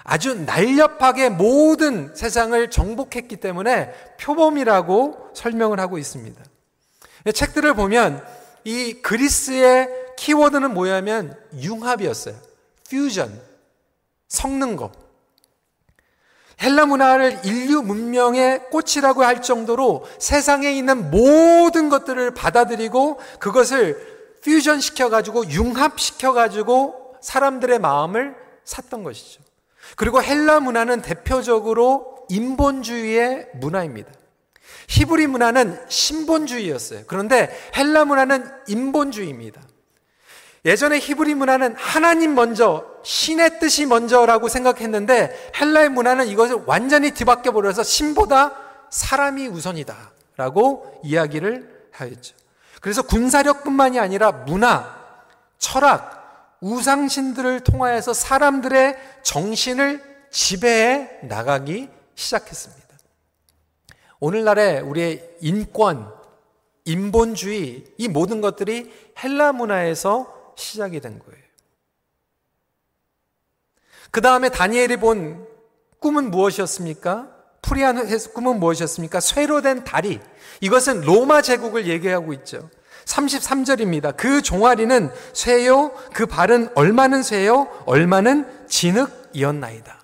아주 0.04 0.36
날렵하게 0.36 1.30
모든 1.30 2.14
세상을 2.14 2.70
정복했기 2.70 3.38
때문에 3.38 3.94
표범이라고 4.20 5.32
설명을 5.34 5.80
하고 5.80 5.98
있습니다. 5.98 6.44
책들을 7.34 7.74
보면 7.74 8.24
이 8.66 9.02
그리스의 9.02 9.90
키워드는 10.18 10.74
뭐냐면 10.74 11.38
융합이었어요. 11.56 12.36
퓨전. 12.90 13.42
섞는 14.28 14.76
것. 14.76 14.92
헬라 16.62 16.86
문화를 16.86 17.40
인류 17.44 17.82
문명의 17.82 18.70
꽃이라고 18.70 19.24
할 19.24 19.42
정도로 19.42 20.06
세상에 20.20 20.72
있는 20.72 21.12
모든 21.12 21.90
것들을 21.90 22.32
받아들이고 22.32 23.20
그것을 23.40 24.14
퓨전 24.44 24.80
시켜가지고 24.80 25.50
융합시켜가지고 25.50 27.16
사람들의 27.22 27.80
마음을 27.80 28.36
샀던 28.66 29.04
것이죠. 29.04 29.42
그리고 29.96 30.22
헬라 30.22 30.60
문화는 30.60 31.02
대표적으로 31.02 32.26
인본주의의 32.30 33.50
문화입니다. 33.56 34.12
히브리 34.88 35.28
문화는 35.28 35.80
신본주의였어요. 35.88 37.04
그런데 37.08 37.50
헬라 37.76 38.06
문화는 38.06 38.50
인본주의입니다. 38.68 39.62
예전에 40.66 40.98
히브리 41.00 41.36
문화는 41.36 41.76
하나님 41.76 42.36
먼저, 42.36 42.86
신의 43.04 43.60
뜻이 43.60 43.86
먼저라고 43.86 44.48
생각했는데 44.48 45.52
헬라의 45.60 45.90
문화는 45.90 46.28
이것을 46.28 46.64
완전히 46.66 47.12
뒤바뀌어 47.12 47.52
버려서 47.52 47.84
신보다 47.84 48.56
사람이 48.90 49.48
우선이다. 49.48 50.14
라고 50.38 51.00
이야기를 51.04 51.90
하였죠. 51.92 52.36
그래서 52.82 53.02
군사력뿐만이 53.04 54.00
아니라 54.00 54.32
문화, 54.32 54.98
철학, 55.58 56.58
우상신들을 56.62 57.60
통하여서 57.62 58.14
사람들의 58.14 58.98
정신을 59.22 60.02
지배해 60.32 61.20
나가기 61.24 61.90
시작했습니다. 62.16 62.84
오늘날의 64.20 64.82
우리의 64.82 65.38
인권, 65.42 66.12
인본주의, 66.86 67.86
이 67.98 68.08
모든 68.08 68.42
것들이 68.42 68.92
헬라 69.22 69.52
문화에서 69.52 70.43
시작이 70.56 71.00
된 71.00 71.20
거예요. 71.20 71.44
그 74.12 74.22
다음에 74.22 74.50
다니엘이 74.50 74.98
본 74.98 75.48
꿈은 76.00 76.32
무엇이었습니까? 76.32 77.30
프리한 77.62 78.08
꿈은 78.34 78.60
무엇이었습니까? 78.60 79.20
쇠로 79.20 79.62
된 79.62 79.84
다리. 79.84 80.20
이것은 80.62 81.02
로마 81.02 81.42
제국을 81.42 81.88
얘기하고 81.88 82.34
있죠. 82.34 82.70
33절입니다. 83.06 84.16
그 84.16 84.42
종아리는 84.42 85.12
쇠요, 85.34 85.94
그 86.14 86.26
발은 86.26 86.70
얼마는 86.76 87.24
쇠요, 87.24 87.68
얼마는 87.86 88.68
진흙이었나이다. 88.68 90.00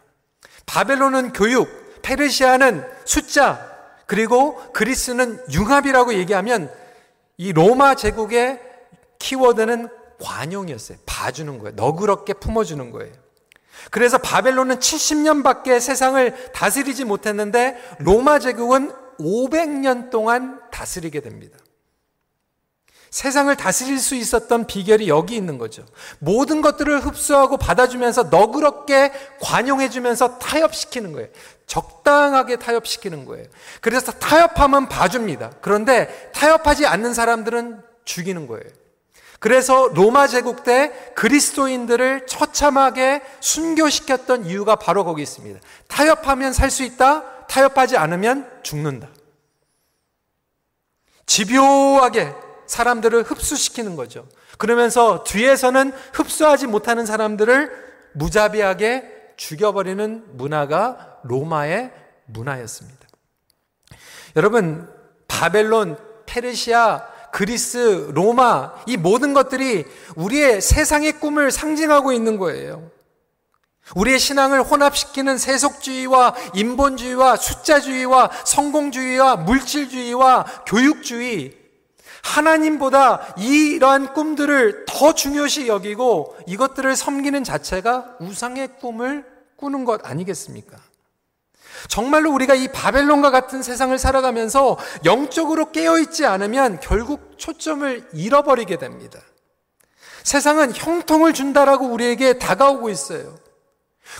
바벨론은 0.66 1.34
교육, 1.34 2.02
페르시아는 2.02 2.86
숫자, 3.06 3.70
그리고 4.06 4.56
그리스는 4.74 5.40
융합이라고 5.52 6.16
얘기하면 6.16 6.72
이 7.38 7.54
로마 7.54 7.96
제국의 7.96 8.60
키워드는 9.20 9.90
관용이었어요. 10.22 10.98
봐주는 11.06 11.60
거예요. 11.60 11.76
너그럽게 11.76 12.34
품어주는 12.34 12.92
거예요. 12.92 13.14
그래서 13.92 14.18
바벨론은 14.18 14.80
70년밖에 14.80 15.80
세상을 15.80 16.52
다스리지 16.54 17.06
못했는데 17.06 17.78
로마 18.00 18.40
제국은 18.40 18.92
500년 19.20 20.10
동안 20.10 20.60
다스리게 20.72 21.22
됩니다. 21.22 21.58
세상을 23.12 23.54
다스릴 23.56 23.98
수 23.98 24.14
있었던 24.16 24.68
비결이 24.68 25.10
여기 25.10 25.36
있는 25.36 25.58
거죠. 25.58 25.84
모든 26.20 26.62
것들을 26.62 27.00
흡수하고 27.00 27.58
받아주면서 27.58 28.24
너그럽게 28.24 29.12
관용해주면서 29.42 30.38
타협시키는 30.38 31.14
거예요. 31.14 31.28
적당하게 31.66 32.58
타협시키는 32.58 33.26
거예요. 33.26 33.48
그래서 33.82 34.12
타협하면 34.12 34.90
봐줍니다. 34.90 35.54
그런데 35.62 36.32
타협하지 36.34 36.86
않는 36.86 37.14
사람들은 37.16 37.82
죽이는 38.06 38.48
거예요. 38.48 38.79
그래서 39.40 39.88
로마 39.94 40.28
제국 40.28 40.64
때 40.64 40.92
그리스도인들을 41.16 42.28
처참하게 42.28 43.22
순교시켰던 43.40 44.46
이유가 44.46 44.76
바로 44.76 45.06
거기 45.06 45.22
있습니다. 45.22 45.60
타협하면 45.88 46.54
살 46.54 46.70
수 46.70 46.84
있다, 46.84 47.48
타협하지 47.48 47.98
않으면 47.98 48.50
죽는다. 48.64 49.08
집요하게 51.26 52.34
사람들을 52.68 53.24
흡수시키는 53.24 53.96
거죠. 53.96 54.28
그러면서 54.58 55.24
뒤에서는 55.24 55.94
흡수하지 56.14 56.68
못하는 56.68 57.06
사람들을 57.06 57.72
무자비하게 58.14 59.34
죽여버리는 59.38 60.38
문화가 60.38 61.20
로마의 61.24 61.92
문화였습니다. 62.26 63.08
여러분, 64.36 64.92
바벨론, 65.28 65.98
페르시아, 66.26 67.08
그리스, 67.32 68.12
로마, 68.14 68.74
이 68.86 68.98
모든 68.98 69.34
것들이 69.34 69.86
우리의 70.16 70.62
세상의 70.62 71.20
꿈을 71.20 71.52
상징하고 71.52 72.12
있는 72.12 72.38
거예요. 72.38 72.92
우리의 73.96 74.20
신앙을 74.20 74.64
혼합시키는 74.64 75.38
세속주의와 75.38 76.36
인본주의와 76.54 77.38
숫자주의와 77.38 78.30
성공주의와 78.46 79.38
물질주의와 79.38 80.46
교육주의, 80.68 81.58
하나님보다 82.22 83.36
이러한 83.38 84.14
꿈들을 84.14 84.86
더 84.88 85.14
중요시 85.14 85.68
여기고 85.68 86.36
이것들을 86.48 86.96
섬기는 86.96 87.44
자체가 87.44 88.18
우상의 88.20 88.80
꿈을 88.80 89.26
꾸는 89.56 89.86
것 89.86 90.06
아니겠습니까? 90.06 90.78
정말로 91.88 92.32
우리가 92.32 92.56
이 92.56 92.68
바벨론과 92.68 93.32
같은 93.32 93.62
세상을 93.64 93.98
살아가면서 93.98 94.78
영적으로 95.06 95.72
깨어있지 95.72 96.26
않으면 96.26 96.80
결국 96.80 97.38
초점을 97.38 98.10
잃어버리게 98.14 98.78
됩니다. 98.78 99.20
세상은 100.24 100.74
형통을 100.76 101.34
준다라고 101.34 101.88
우리에게 101.88 102.40
다가오고 102.40 102.90
있어요. 102.90 103.36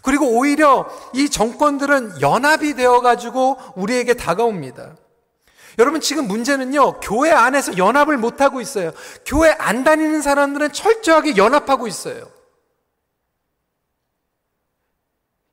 그리고 0.04 0.28
오히려 0.28 0.88
이 1.14 1.30
정권들은 1.30 2.22
연합이 2.22 2.76
되어가지고 2.76 3.58
우리에게 3.76 4.14
다가옵니다. 4.14 4.96
여러분 5.78 6.02
지금 6.02 6.28
문제는요, 6.28 7.00
교회 7.00 7.32
안에서 7.32 7.78
연합을 7.78 8.18
못하고 8.18 8.60
있어요. 8.62 8.92
교회 9.26 9.52
안 9.58 9.84
다니는 9.84 10.22
사람들은 10.22 10.74
철저하게 10.74 11.38
연합하고 11.38 11.88
있어요. 11.88 12.28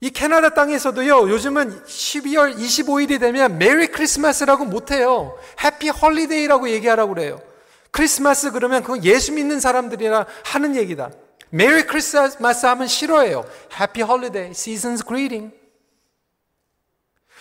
이 0.07 0.11
캐나다 0.11 0.51
땅에서도요, 0.51 1.29
요즘은 1.31 1.83
12월 1.83 2.57
25일이 2.57 3.19
되면 3.19 3.59
Merry 3.59 3.89
Christmas라고 3.89 4.65
못해요. 4.65 5.37
Happy 5.65 5.89
Holiday라고 5.89 6.71
얘기하라고 6.71 7.15
그래요. 7.15 7.43
크리스마스 7.91 8.53
그러면 8.53 8.83
그건 8.83 9.03
예수 9.03 9.33
믿는 9.33 9.59
사람들이라 9.59 10.27
하는 10.45 10.77
얘기다. 10.77 11.11
Merry 11.51 11.83
Christmas 11.87 12.67
하면 12.67 12.87
싫어해요. 12.87 13.51
Happy 13.81 14.03
Holiday, 14.03 14.55
Season's 14.55 15.05
Greeting. 15.05 15.53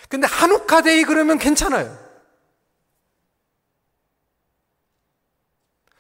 근데 0.10 0.25
Hanukkah 0.25 0.82
Day 0.82 1.03
그러면 1.03 1.38
괜찮아요. 1.38 1.95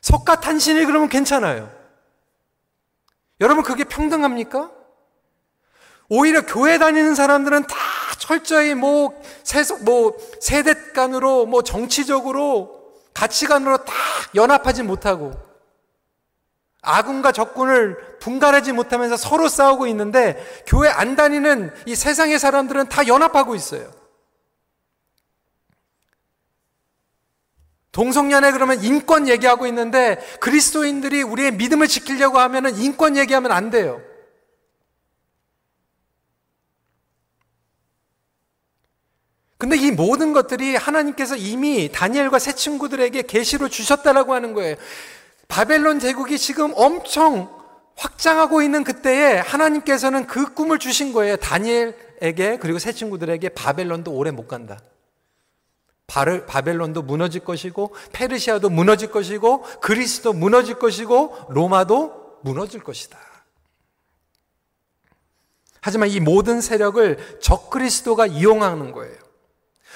석가탄신일 0.01 0.87
그러면 0.87 1.09
괜찮아요. 1.09 1.71
여러분 3.39 3.63
그게 3.63 3.83
평등합니까? 3.83 4.74
오히려 6.09 6.45
교회 6.45 6.77
다니는 6.77 7.15
사람들은 7.15 7.67
다 7.67 7.75
철저히 8.19 8.75
뭐 8.75 9.19
세속 9.43 9.83
뭐 9.83 10.17
세대 10.39 10.73
간으로 10.93 11.45
뭐 11.45 11.63
정치적으로 11.63 12.93
가치관으로 13.13 13.77
다 13.77 13.93
연합하지 14.35 14.83
못하고 14.83 15.33
아군과 16.81 17.31
적군을 17.31 18.19
분간하지 18.19 18.71
못하면서 18.71 19.17
서로 19.17 19.47
싸우고 19.47 19.87
있는데 19.87 20.37
교회 20.67 20.89
안 20.89 21.15
다니는 21.15 21.73
이 21.87 21.95
세상의 21.95 22.37
사람들은 22.37 22.89
다 22.89 23.07
연합하고 23.07 23.55
있어요. 23.55 23.91
동성연애 27.91 28.51
그러면 28.51 28.83
인권 28.83 29.27
얘기하고 29.27 29.65
있는데 29.67 30.19
그리스도인들이 30.41 31.23
우리의 31.23 31.53
믿음을 31.53 31.87
지키려고 31.87 32.39
하면은 32.39 32.75
인권 32.75 33.15
얘기하면 33.17 33.51
안 33.51 33.69
돼요. 33.69 34.01
근데 39.57 39.77
이 39.77 39.91
모든 39.91 40.33
것들이 40.33 40.75
하나님께서 40.75 41.35
이미 41.35 41.89
다니엘과 41.91 42.39
새 42.39 42.53
친구들에게 42.53 43.21
계시로 43.21 43.69
주셨다라고 43.69 44.33
하는 44.33 44.53
거예요. 44.53 44.75
바벨론 45.47 45.99
제국이 45.99 46.37
지금 46.37 46.73
엄청 46.75 47.49
확장하고 47.95 48.61
있는 48.61 48.83
그때에 48.83 49.37
하나님께서는 49.37 50.27
그 50.27 50.53
꿈을 50.53 50.79
주신 50.79 51.13
거예요. 51.13 51.37
다니엘에게 51.37 52.57
그리고 52.59 52.79
새 52.79 52.91
친구들에게 52.91 53.49
바벨론도 53.49 54.11
오래 54.11 54.31
못 54.31 54.47
간다. 54.47 54.79
바벨론도 56.07 57.03
무너질 57.03 57.43
것이고 57.43 57.95
페르시아도 58.11 58.69
무너질 58.69 59.09
것이고 59.09 59.63
그리스도 59.81 60.33
무너질 60.33 60.75
것이고 60.75 61.47
로마도 61.49 62.39
무너질 62.43 62.83
것이다. 62.83 63.17
하지만 65.81 66.09
이 66.09 66.19
모든 66.19 66.61
세력을 66.61 67.39
적그리스도가 67.41 68.25
이용하는 68.25 68.91
거예요. 68.91 69.24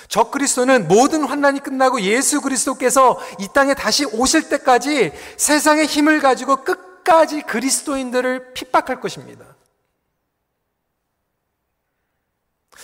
적 0.08 0.32
그리스도는 0.32 0.88
모든 0.88 1.24
환난이 1.24 1.60
끝나고 1.62 2.02
예수 2.02 2.42
그리스도께서 2.42 3.20
이 3.40 3.48
땅에 3.54 3.74
다시 3.74 4.06
오실 4.06 4.50
때까지 4.50 5.12
세상의 5.38 5.86
힘을 5.86 6.20
가지고 6.20 6.64
끝까지 6.64 7.42
그리스도인들을 7.42 8.54
핍박할 8.54 9.02
것입니다. 9.02 9.46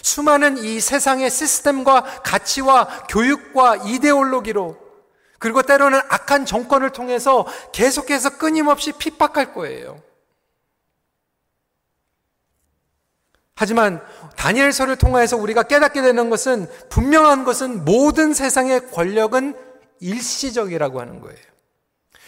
수많은 0.02 0.58
이 0.58 0.80
세상의 0.80 1.32
시스템과 1.32 2.02
가치와 2.24 3.08
교육과 3.10 3.78
이데올로기로 3.78 4.78
그리고 5.40 5.62
때로는 5.62 6.00
악한 6.10 6.46
정권을 6.46 6.92
통해서 6.92 7.46
계속해서 7.72 8.38
끊임없이 8.38 8.92
핍박할 8.92 9.54
거예요. 9.54 10.02
하지만 13.56 14.02
다니엘서를 14.36 14.98
통해서 14.98 15.38
우리가 15.38 15.64
깨닫게 15.64 16.02
되는 16.02 16.30
것은 16.30 16.68
분명한 16.90 17.46
것은 17.46 17.86
모든 17.86 18.34
세상의 18.34 18.92
권력은 18.92 19.56
일시적이라고 20.02 21.00
하는 21.00 21.22
거예요. 21.22 21.40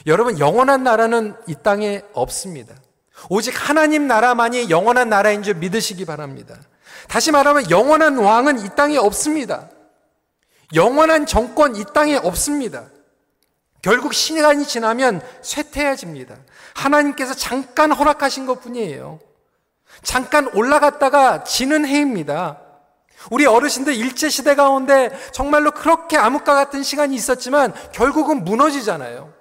여러분 0.05 0.39
영원한 0.39 0.83
나라는 0.83 1.35
이 1.47 1.55
땅에 1.61 2.01
없습니다. 2.13 2.75
오직 3.29 3.53
하나님 3.69 4.07
나라만이 4.07 4.69
영원한 4.69 5.09
나라인 5.09 5.43
줄 5.43 5.55
믿으시기 5.55 6.05
바랍니다. 6.05 6.55
다시 7.09 7.31
말하면 7.31 7.69
영원한 7.69 8.17
왕은 8.17 8.59
이 8.59 8.69
땅에 8.75 8.97
없습니다. 8.97 9.69
영원한 10.75 11.25
정권 11.25 11.75
이 11.75 11.83
땅에 11.93 12.15
없습니다. 12.15 12.85
결국 13.81 14.13
시간이 14.13 14.65
지나면 14.65 15.21
쇠퇴해집니다. 15.41 16.37
하나님께서 16.73 17.33
잠깐 17.33 17.91
허락하신 17.91 18.45
것 18.45 18.61
뿐이에요. 18.61 19.19
잠깐 20.03 20.47
올라갔다가 20.53 21.43
지는 21.43 21.86
해입니다. 21.86 22.60
우리 23.31 23.45
어르신들 23.45 23.93
일제시대 23.93 24.55
가운데 24.55 25.10
정말로 25.31 25.71
그렇게 25.71 26.17
암흑과 26.17 26.53
같은 26.53 26.83
시간이 26.83 27.15
있었지만 27.15 27.73
결국은 27.91 28.45
무너지잖아요. 28.45 29.33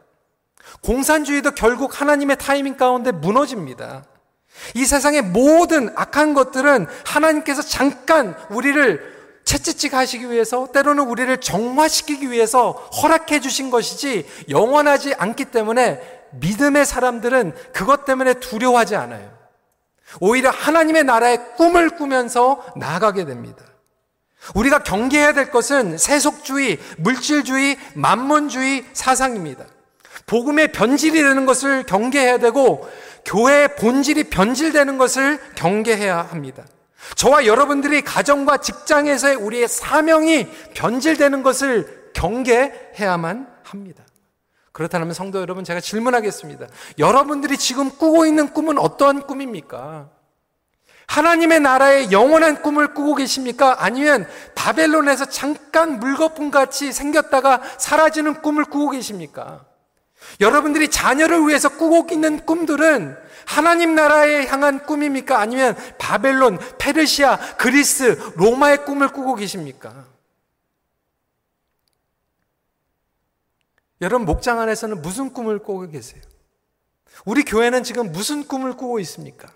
공산주의도 0.82 1.52
결국 1.52 2.00
하나님의 2.00 2.36
타이밍 2.38 2.76
가운데 2.76 3.12
무너집니다. 3.12 4.04
이 4.74 4.84
세상의 4.84 5.22
모든 5.22 5.92
악한 5.96 6.34
것들은 6.34 6.86
하나님께서 7.04 7.62
잠깐 7.62 8.34
우리를 8.50 9.16
채찍찍 9.44 9.94
하시기 9.94 10.30
위해서 10.30 10.66
때로는 10.72 11.04
우리를 11.04 11.40
정화시키기 11.40 12.30
위해서 12.30 12.72
허락해 12.72 13.40
주신 13.40 13.70
것이지 13.70 14.26
영원하지 14.48 15.14
않기 15.14 15.46
때문에 15.46 16.00
믿음의 16.32 16.84
사람들은 16.84 17.54
그것 17.72 18.04
때문에 18.04 18.34
두려워하지 18.34 18.96
않아요. 18.96 19.35
오히려 20.20 20.50
하나님의 20.50 21.04
나라의 21.04 21.56
꿈을 21.56 21.90
꾸면서 21.90 22.64
나아가게 22.76 23.24
됩니다. 23.24 23.64
우리가 24.54 24.80
경계해야 24.80 25.32
될 25.32 25.50
것은 25.50 25.98
세속주의, 25.98 26.78
물질주의, 26.98 27.76
만문주의 27.94 28.84
사상입니다. 28.92 29.64
복음의 30.26 30.72
변질이 30.72 31.22
되는 31.22 31.46
것을 31.46 31.84
경계해야 31.84 32.38
되고 32.38 32.88
교회의 33.24 33.76
본질이 33.76 34.24
변질되는 34.24 34.98
것을 34.98 35.40
경계해야 35.56 36.18
합니다. 36.30 36.64
저와 37.14 37.46
여러분들이 37.46 38.02
가정과 38.02 38.58
직장에서의 38.58 39.36
우리의 39.36 39.68
사명이 39.68 40.48
변질되는 40.74 41.42
것을 41.42 42.10
경계해야만 42.14 43.48
합니다. 43.62 44.05
그렇다면 44.76 45.14
성도 45.14 45.40
여러분 45.40 45.64
제가 45.64 45.80
질문하겠습니다. 45.80 46.66
여러분들이 46.98 47.56
지금 47.56 47.88
꾸고 47.88 48.26
있는 48.26 48.52
꿈은 48.52 48.76
어떠한 48.76 49.26
꿈입니까? 49.26 50.10
하나님의 51.06 51.60
나라의 51.60 52.12
영원한 52.12 52.60
꿈을 52.60 52.92
꾸고 52.92 53.14
계십니까? 53.14 53.82
아니면 53.82 54.28
바벨론에서 54.54 55.30
잠깐 55.30 55.98
물거품 55.98 56.50
같이 56.50 56.92
생겼다가 56.92 57.62
사라지는 57.78 58.42
꿈을 58.42 58.66
꾸고 58.66 58.90
계십니까? 58.90 59.64
여러분들이 60.42 60.90
자녀를 60.90 61.48
위해서 61.48 61.70
꾸고 61.70 62.12
있는 62.12 62.44
꿈들은 62.44 63.16
하나님 63.46 63.94
나라에 63.94 64.44
향한 64.44 64.84
꿈입니까? 64.84 65.40
아니면 65.40 65.74
바벨론, 65.96 66.58
페르시아, 66.76 67.38
그리스, 67.56 68.20
로마의 68.34 68.84
꿈을 68.84 69.08
꾸고 69.08 69.36
계십니까? 69.36 70.04
여러분 74.00 74.26
목장 74.26 74.60
안에서는 74.60 75.00
무슨 75.02 75.32
꿈을 75.32 75.58
꾸고 75.58 75.88
계세요? 75.88 76.22
우리 77.24 77.42
교회는 77.42 77.82
지금 77.82 78.12
무슨 78.12 78.46
꿈을 78.46 78.76
꾸고 78.76 79.00
있습니까? 79.00 79.48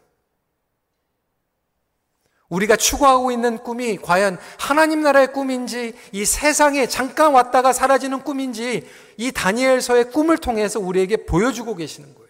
우리가 2.48 2.76
추구하고 2.76 3.30
있는 3.30 3.58
꿈이 3.58 3.96
과연 3.96 4.38
하나님 4.58 5.02
나라의 5.02 5.32
꿈인지 5.32 5.94
이 6.12 6.24
세상에 6.24 6.86
잠깐 6.88 7.32
왔다가 7.32 7.72
사라지는 7.72 8.24
꿈인지 8.24 8.88
이 9.18 9.32
다니엘서의 9.32 10.10
꿈을 10.10 10.36
통해서 10.36 10.80
우리에게 10.80 11.26
보여주고 11.26 11.76
계시는 11.76 12.12
거예요. 12.14 12.28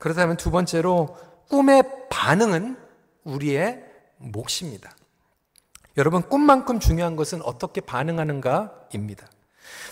그렇다면 0.00 0.36
두 0.36 0.50
번째로 0.50 1.16
꿈의 1.50 1.82
반응은 2.08 2.78
우리의 3.24 3.84
몫입니다. 4.16 4.96
여러분 5.98 6.22
꿈만큼 6.22 6.80
중요한 6.80 7.14
것은 7.14 7.42
어떻게 7.42 7.82
반응하는가입니다. 7.82 9.28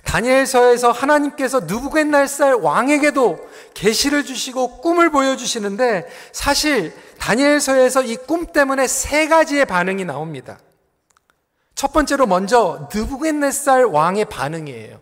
다니엘서에서 0.05 0.91
하나님께서 0.93 1.61
누부갓날살 1.61 2.55
왕에게도 2.55 3.49
계시를 3.75 4.25
주시고 4.25 4.81
꿈을 4.81 5.11
보여주시는데 5.11 6.09
사실 6.33 6.93
다니엘서에서 7.19 8.03
이 8.03 8.17
꿈 8.17 8.47
때문에 8.47 8.87
세 8.87 9.29
가지의 9.29 9.67
반응이 9.67 10.05
나옵니다. 10.05 10.59
첫 11.75 11.93
번째로 11.93 12.27
먼저 12.27 12.89
느부갓네살 12.95 13.85
왕의 13.85 14.27
반응이에요. 14.27 15.01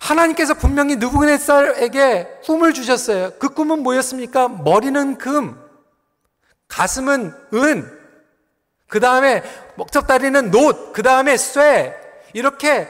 하나님께서 0.00 0.54
분명히 0.54 0.96
느부갓네살에게 0.96 2.40
꿈을 2.44 2.74
주셨어요. 2.74 3.32
그 3.38 3.48
꿈은 3.48 3.82
뭐였습니까? 3.82 4.48
머리는 4.48 5.18
금, 5.18 5.58
가슴은 6.68 7.32
은, 7.54 7.98
그 8.88 9.00
다음에 9.00 9.42
목적다리는 9.76 10.50
놋, 10.50 10.92
그 10.92 11.02
다음에 11.02 11.36
쇠. 11.36 11.94
이렇게 12.34 12.86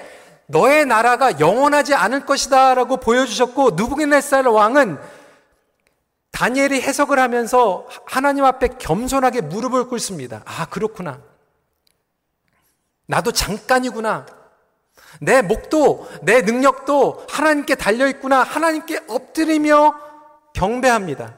너의 0.46 0.86
나라가 0.86 1.40
영원하지 1.40 1.94
않을 1.94 2.24
것이다 2.24 2.74
라고 2.74 2.98
보여주셨고 2.98 3.70
누부갓네살 3.72 4.46
왕은 4.46 4.98
다니엘이 6.30 6.82
해석을 6.82 7.18
하면서 7.18 7.86
하나님 8.04 8.44
앞에 8.44 8.68
겸손하게 8.78 9.40
무릎을 9.42 9.88
꿇습니다. 9.88 10.42
아 10.44 10.66
그렇구나. 10.66 11.20
나도 13.06 13.32
잠깐이구나. 13.32 14.26
내 15.20 15.40
목도 15.42 16.08
내 16.22 16.42
능력도 16.42 17.26
하나님께 17.28 17.74
달려 17.74 18.06
있구나. 18.08 18.42
하나님께 18.42 19.04
엎드리며 19.08 19.94
경배합니다. 20.52 21.34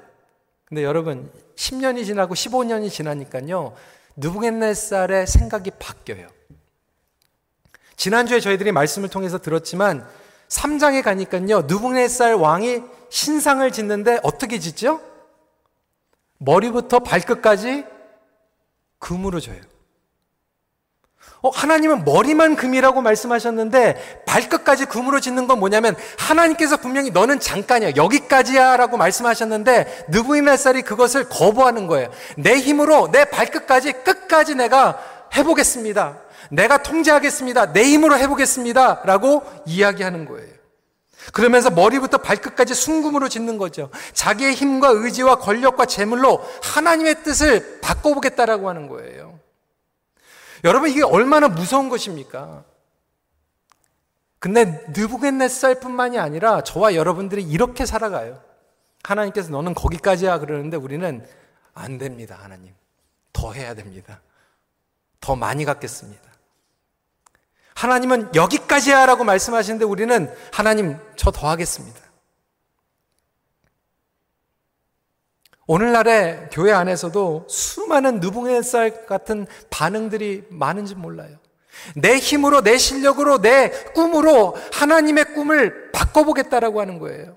근데 0.64 0.82
여러분 0.82 1.30
10년이 1.56 2.04
지나고 2.04 2.34
15년이 2.34 2.90
지나니까요. 2.90 3.74
누부갓네살의 4.16 5.26
생각이 5.26 5.70
바뀌어요. 5.78 6.26
지난주에 7.98 8.38
저희들이 8.40 8.72
말씀을 8.72 9.10
통해서 9.10 9.38
들었지만 9.38 10.06
3장에 10.48 11.02
가니까요. 11.02 11.62
누붕네살 11.62 12.34
왕이 12.34 12.80
신상을 13.10 13.70
짓는데 13.70 14.20
어떻게 14.22 14.60
짓죠? 14.60 15.02
머리부터 16.38 17.00
발끝까지 17.00 17.84
금으로 19.00 19.40
줘요. 19.40 19.60
어, 21.42 21.50
하나님은 21.50 22.04
머리만 22.04 22.54
금이라고 22.56 23.02
말씀하셨는데 23.02 24.24
발끝까지 24.26 24.86
금으로 24.86 25.18
짓는 25.18 25.48
건 25.48 25.58
뭐냐면 25.58 25.96
하나님께서 26.18 26.76
분명히 26.76 27.10
너는 27.10 27.40
잠깐이야 27.40 27.96
여기까지야 27.96 28.76
라고 28.76 28.96
말씀하셨는데 28.96 30.06
느부갓네살이 30.10 30.82
그것을 30.82 31.28
거부하는 31.28 31.88
거예요. 31.88 32.10
내 32.36 32.58
힘으로 32.58 33.10
내 33.10 33.24
발끝까지 33.24 34.04
끝까지 34.04 34.54
내가 34.54 35.00
해보겠습니다. 35.36 36.27
내가 36.50 36.82
통제하겠습니다. 36.82 37.72
내 37.72 37.84
힘으로 37.84 38.16
해보겠습니다. 38.18 39.02
라고 39.04 39.42
이야기하는 39.66 40.24
거예요. 40.24 40.58
그러면서 41.32 41.70
머리부터 41.70 42.18
발끝까지 42.18 42.74
순금으로 42.74 43.28
짓는 43.28 43.58
거죠. 43.58 43.90
자기의 44.12 44.54
힘과 44.54 44.88
의지와 44.88 45.38
권력과 45.38 45.86
재물로 45.86 46.42
하나님의 46.62 47.22
뜻을 47.22 47.80
바꿔보겠다라고 47.80 48.68
하는 48.68 48.88
거예요. 48.88 49.38
여러분 50.64 50.90
이게 50.90 51.02
얼마나 51.02 51.48
무서운 51.48 51.88
것입니까? 51.88 52.64
근데 54.38 54.84
느부겟네살 54.88 55.80
뿐만이 55.80 56.18
아니라 56.18 56.62
저와 56.62 56.94
여러분들이 56.94 57.42
이렇게 57.42 57.84
살아가요. 57.86 58.40
하나님께서 59.02 59.50
너는 59.50 59.74
거기까지야 59.74 60.38
그러는데 60.38 60.76
우리는 60.76 61.26
안 61.74 61.98
됩니다, 61.98 62.38
하나님. 62.40 62.74
더 63.32 63.52
해야 63.52 63.74
됩니다. 63.74 64.20
더 65.20 65.36
많이 65.36 65.64
갖겠습니다. 65.64 66.27
하나님은 67.78 68.34
여기까지 68.34 68.90
하라고 68.90 69.22
말씀하시는데 69.22 69.84
우리는 69.84 70.34
하나님 70.52 70.96
저 71.14 71.30
더 71.30 71.48
하겠습니다. 71.48 72.00
오늘날의 75.68 76.48
교회 76.50 76.72
안에서도 76.72 77.46
수많은 77.48 78.18
느붕의쌀 78.18 79.06
같은 79.06 79.46
반응들이 79.70 80.46
많은지 80.48 80.96
몰라요. 80.96 81.36
내 81.94 82.16
힘으로, 82.16 82.62
내 82.62 82.78
실력으로, 82.78 83.40
내 83.40 83.70
꿈으로 83.92 84.56
하나님의 84.72 85.34
꿈을 85.34 85.92
바꿔보겠다라고 85.92 86.80
하는 86.80 86.98
거예요. 86.98 87.36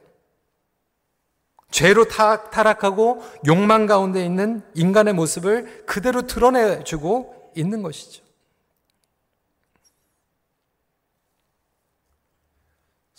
죄로 1.70 2.06
타락하고 2.06 3.22
욕망 3.46 3.86
가운데 3.86 4.26
있는 4.26 4.64
인간의 4.74 5.14
모습을 5.14 5.86
그대로 5.86 6.24
드러내주고 6.24 7.52
있는 7.56 7.84
것이죠. 7.84 8.31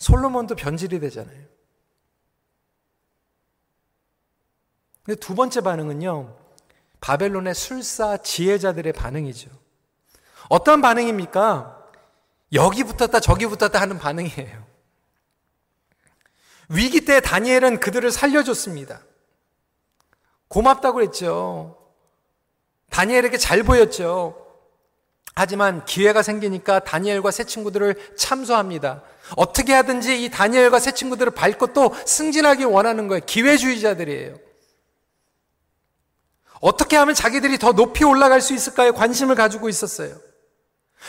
솔로몬도 0.03 0.55
변질이 0.55 0.99
되잖아요. 0.99 1.45
근데 5.05 5.17
두 5.19 5.33
번째 5.33 5.61
반응은요, 5.61 6.37
바벨론의 6.99 7.55
술사 7.55 8.17
지혜자들의 8.17 8.91
반응이죠. 8.91 9.49
어떤 10.49 10.81
반응입니까? 10.81 11.91
여기 12.51 12.83
붙었다 12.83 13.21
저기 13.21 13.45
붙었다 13.45 13.79
하는 13.79 13.97
반응이에요. 13.97 14.65
위기 16.69 17.05
때 17.05 17.21
다니엘은 17.21 17.79
그들을 17.79 18.11
살려줬습니다. 18.11 19.01
고맙다고 20.49 20.95
그랬죠. 20.95 21.77
다니엘에게 22.89 23.37
잘 23.37 23.63
보였죠. 23.63 24.39
하지만 25.33 25.85
기회가 25.85 26.21
생기니까 26.21 26.79
다니엘과 26.79 27.31
새 27.31 27.45
친구들을 27.45 28.15
참소합니다. 28.17 29.03
어떻게 29.35 29.73
하든지 29.73 30.23
이 30.23 30.29
다니엘과 30.29 30.79
새 30.79 30.91
친구들을 30.91 31.31
밟고 31.33 31.67
또 31.67 31.95
승진하기 32.05 32.65
원하는 32.65 33.07
거예요. 33.07 33.21
기회주의자들이에요. 33.25 34.35
어떻게 36.61 36.95
하면 36.95 37.13
자기들이 37.13 37.57
더 37.57 37.73
높이 37.73 38.05
올라갈 38.05 38.39
수 38.41 38.53
있을까요? 38.53 38.93
관심을 38.93 39.35
가지고 39.35 39.69
있었어요. 39.69 40.15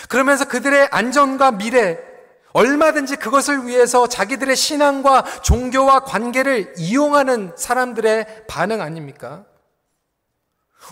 그러면서 0.08 0.46
그들의 0.46 0.88
안전과 0.90 1.52
미래, 1.52 1.98
얼마든지 2.52 3.16
그것을 3.16 3.66
위해서 3.66 4.08
자기들의 4.08 4.54
신앙과 4.54 5.24
종교와 5.42 6.00
관계를 6.00 6.74
이용하는 6.78 7.52
사람들의 7.56 8.46
반응 8.48 8.80
아닙니까? 8.80 9.44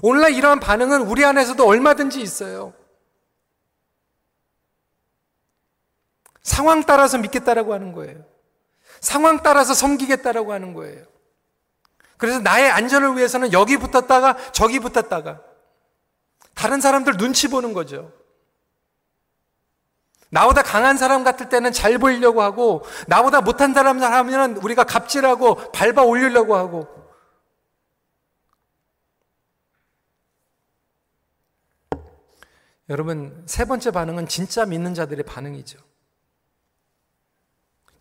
오늘날 0.02 0.32
이러한 0.32 0.61
반응은 0.61 1.02
우리 1.02 1.24
안에서도 1.24 1.64
얼마든지 1.64 2.20
있어요. 2.20 2.72
상황 6.42 6.83
따라서 6.83 7.18
믿겠다라고 7.18 7.72
하는 7.72 7.92
거예요. 7.92 8.24
상황 9.00 9.42
따라서 9.42 9.74
섬기겠다라고 9.74 10.52
하는 10.52 10.74
거예요. 10.74 11.05
그래서 12.16 12.38
나의 12.40 12.70
안전을 12.70 13.16
위해서는 13.16 13.52
여기 13.52 13.76
붙었다가 13.76 14.37
저기 14.52 14.78
붙었다가 14.78 15.42
다른 16.55 16.81
사람들 16.81 17.16
눈치 17.16 17.48
보는 17.48 17.72
거죠. 17.72 18.12
나보다 20.31 20.62
강한 20.62 20.96
사람 20.96 21.24
같을 21.24 21.50
때는 21.50 21.72
잘 21.72 21.98
보이려고 21.98 22.40
하고, 22.40 22.85
나보다 23.07 23.42
못한 23.42 23.74
사람 23.74 24.02
하면 24.02 24.57
우리가 24.57 24.85
갑질하고 24.85 25.72
밟아 25.72 26.05
올리려고 26.05 26.57
하고. 26.57 26.88
여러분, 32.88 33.42
세 33.46 33.66
번째 33.66 33.90
반응은 33.90 34.26
진짜 34.26 34.64
믿는 34.64 34.94
자들의 34.94 35.24
반응이죠. 35.24 35.91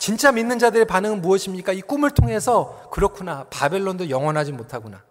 진짜 0.02 0.32
믿는 0.32 0.58
자들의 0.58 0.88
반응은 0.88 1.22
무엇입니까? 1.22 1.74
이 1.74 1.82
꿈을 1.82 2.10
통해서 2.10 2.90
그렇구나. 2.90 3.46
바벨론도 3.52 4.10
영원하지 4.10 4.52
못하구나. 4.52 5.04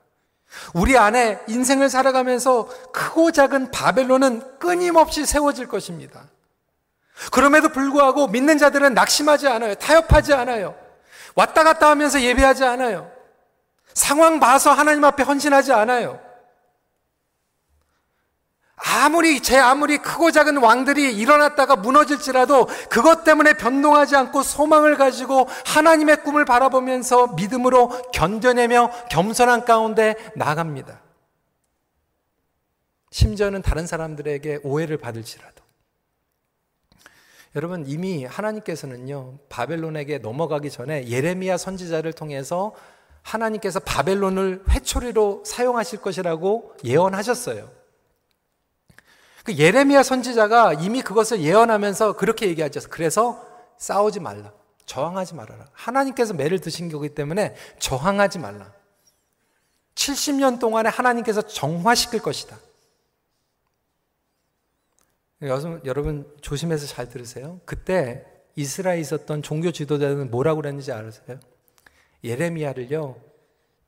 우리 0.74 0.98
안에 0.98 1.38
인생을 1.46 1.88
살아가면서 1.88 2.68
크고 2.92 3.30
작은 3.30 3.70
바벨론은 3.70 4.58
끊임없이 4.58 5.24
세워질 5.24 5.68
것입니다. 5.68 6.24
그럼에도 7.30 7.68
불구하고 7.68 8.26
믿는 8.26 8.58
자들은 8.58 8.94
낙심하지 8.94 9.46
않아요. 9.46 9.76
타협하지 9.76 10.34
않아요. 10.34 10.74
왔다 11.36 11.62
갔다 11.62 11.88
하면서 11.88 12.20
예배하지 12.20 12.64
않아요. 12.64 13.12
상황 13.94 14.40
봐서 14.40 14.72
하나님 14.72 15.04
앞에 15.04 15.22
헌신하지 15.22 15.72
않아요. 15.72 16.18
아무리 18.86 19.40
제 19.40 19.58
아무리 19.58 19.98
크고 19.98 20.30
작은 20.30 20.56
왕들이 20.56 21.14
일어났다가 21.14 21.76
무너질지라도 21.76 22.66
그것 22.88 23.24
때문에 23.24 23.54
변동하지 23.54 24.16
않고 24.16 24.42
소망을 24.42 24.96
가지고 24.96 25.46
하나님의 25.66 26.22
꿈을 26.22 26.44
바라보면서 26.44 27.28
믿음으로 27.34 27.88
견뎌내며 28.12 28.90
겸손한 29.10 29.64
가운데 29.64 30.14
나갑니다. 30.34 31.00
심지어는 33.10 33.62
다른 33.62 33.86
사람들에게 33.86 34.60
오해를 34.62 34.96
받을지라도. 34.96 35.60
여러분 37.56 37.84
이미 37.86 38.24
하나님께서는요 38.24 39.38
바벨론에게 39.48 40.18
넘어가기 40.18 40.70
전에 40.70 41.08
예레미야 41.08 41.56
선지자를 41.56 42.12
통해서 42.12 42.72
하나님께서 43.22 43.80
바벨론을 43.80 44.62
회초리로 44.70 45.42
사용하실 45.44 46.00
것이라고 46.00 46.76
예언하셨어요. 46.84 47.79
그 49.50 49.58
예레미야 49.58 50.04
선지자가 50.04 50.74
이미 50.74 51.02
그것을 51.02 51.40
예언하면서 51.40 52.12
그렇게 52.12 52.46
얘기하죠. 52.46 52.80
그래서 52.88 53.44
싸우지 53.78 54.20
말라. 54.20 54.52
저항하지 54.86 55.34
말아라. 55.34 55.66
하나님께서 55.72 56.34
매를 56.34 56.60
드신 56.60 56.88
거기 56.88 57.08
때문에 57.08 57.56
저항하지 57.80 58.38
말라. 58.38 58.72
70년 59.96 60.60
동안에 60.60 60.88
하나님께서 60.88 61.42
정화시킬 61.42 62.22
것이다. 62.22 62.56
여러분, 65.42 66.32
조심해서 66.42 66.86
잘 66.86 67.08
들으세요. 67.08 67.60
그때 67.64 68.24
이스라엘에 68.54 69.00
있었던 69.00 69.42
종교 69.42 69.72
지도자들은 69.72 70.30
뭐라고 70.30 70.60
그랬는지 70.60 70.92
아세요? 70.92 71.40
예레미야를요, 72.22 73.16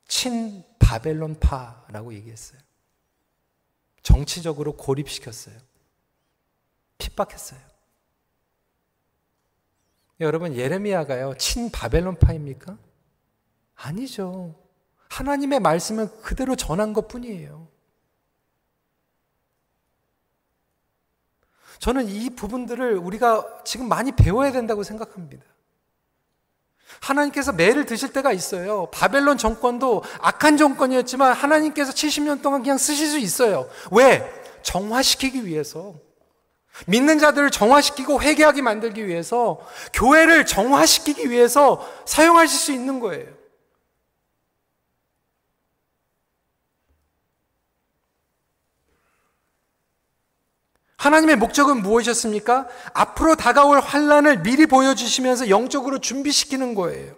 친 0.09 0.63
바벨론파라고 0.79 2.13
얘기했어요. 2.15 2.59
정치적으로 4.03 4.75
고립시켰어요. 4.75 5.57
핍박했어요. 6.97 7.59
여러분, 10.19 10.53
예레미야가요, 10.55 11.35
친 11.37 11.71
바벨론파입니까? 11.71 12.77
아니죠. 13.75 14.55
하나님의 15.09 15.59
말씀을 15.59 16.21
그대로 16.21 16.55
전한 16.55 16.93
것 16.93 17.07
뿐이에요. 17.07 17.67
저는 21.79 22.07
이 22.07 22.29
부분들을 22.29 22.97
우리가 22.97 23.63
지금 23.65 23.89
많이 23.89 24.11
배워야 24.13 24.51
된다고 24.51 24.83
생각합니다. 24.83 25.43
하나님께서 26.99 27.51
매를 27.51 27.85
드실 27.85 28.13
때가 28.13 28.31
있어요. 28.31 28.87
바벨론 28.91 29.37
정권도 29.37 30.03
악한 30.19 30.57
정권이었지만 30.57 31.33
하나님께서 31.33 31.91
70년 31.91 32.41
동안 32.41 32.61
그냥 32.61 32.77
쓰실 32.77 33.07
수 33.07 33.17
있어요. 33.17 33.67
왜? 33.91 34.29
정화시키기 34.61 35.45
위해서. 35.45 35.93
믿는 36.87 37.19
자들을 37.19 37.51
정화시키고 37.51 38.21
회개하게 38.21 38.61
만들기 38.61 39.07
위해서 39.07 39.59
교회를 39.93 40.45
정화시키기 40.45 41.29
위해서 41.29 41.87
사용하실 42.05 42.59
수 42.59 42.71
있는 42.71 42.99
거예요. 42.99 43.42
하나님의 51.03 51.35
목적은 51.35 51.81
무엇이었습니까? 51.81 52.65
앞으로 52.93 53.35
다가올 53.35 53.81
환란을 53.81 54.41
미리 54.41 54.65
보여주시면서 54.65 55.49
영적으로 55.49 55.99
준비시키는 55.99 56.75
거예요. 56.75 57.13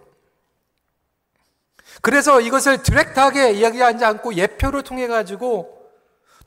그래서 2.02 2.40
이것을 2.40 2.82
디렉트하게 2.82 3.52
이야기하지 3.52 4.04
않고 4.04 4.34
예표를 4.34 4.82
통해 4.82 5.06
가지고 5.06 5.76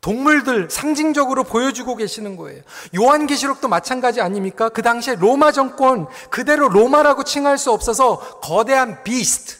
동물들 0.02 0.70
상징적으로 0.70 1.46
보여주고 1.46 1.96
계시는 1.96 2.36
거예요. 2.36 2.62
요한계시록도 2.94 3.70
마찬가지 3.70 4.20
아닙니까? 4.20 4.68
그 4.68 4.82
당시에 4.82 5.16
로마 5.16 5.54
정권 5.54 6.08
그대로 6.30 6.68
로마라고 6.68 7.24
칭할 7.24 7.58
수 7.58 7.72
없어서 7.72 8.20
거대한 8.42 9.02
비스트 9.04 9.59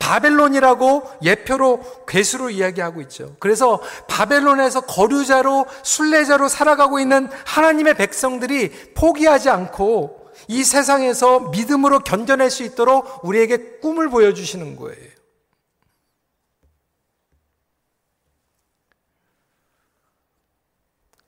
바벨론이라고 0.00 1.02
예표로 1.22 2.04
괴수로 2.08 2.50
이야기하고 2.50 3.00
있죠. 3.02 3.36
그래서 3.38 3.80
바벨론에서 4.08 4.80
거류자로 4.80 5.66
순례자로 5.84 6.48
살아가고 6.48 6.98
있는 6.98 7.28
하나님의 7.46 7.94
백성들이 7.94 8.94
포기하지 8.94 9.50
않고 9.50 10.32
이 10.48 10.64
세상에서 10.64 11.50
믿음으로 11.50 12.00
견뎌낼 12.00 12.50
수 12.50 12.64
있도록 12.64 13.24
우리에게 13.24 13.78
꿈을 13.78 14.08
보여주시는 14.08 14.74
거예요. 14.74 15.10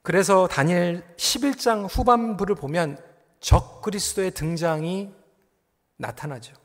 그래서 0.02 0.48
다니엘 0.48 1.04
11장 1.16 1.86
후반부를 1.88 2.56
보면 2.56 2.98
적 3.38 3.82
그리스도의 3.82 4.32
등장이 4.32 5.12
나타나죠. 5.96 6.61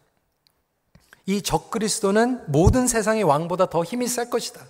이 1.27 1.41
적그리스도는 1.41 2.43
모든 2.47 2.87
세상의 2.87 3.23
왕보다 3.23 3.69
더 3.69 3.83
힘이 3.83 4.07
셀 4.07 4.29
것이다. 4.29 4.61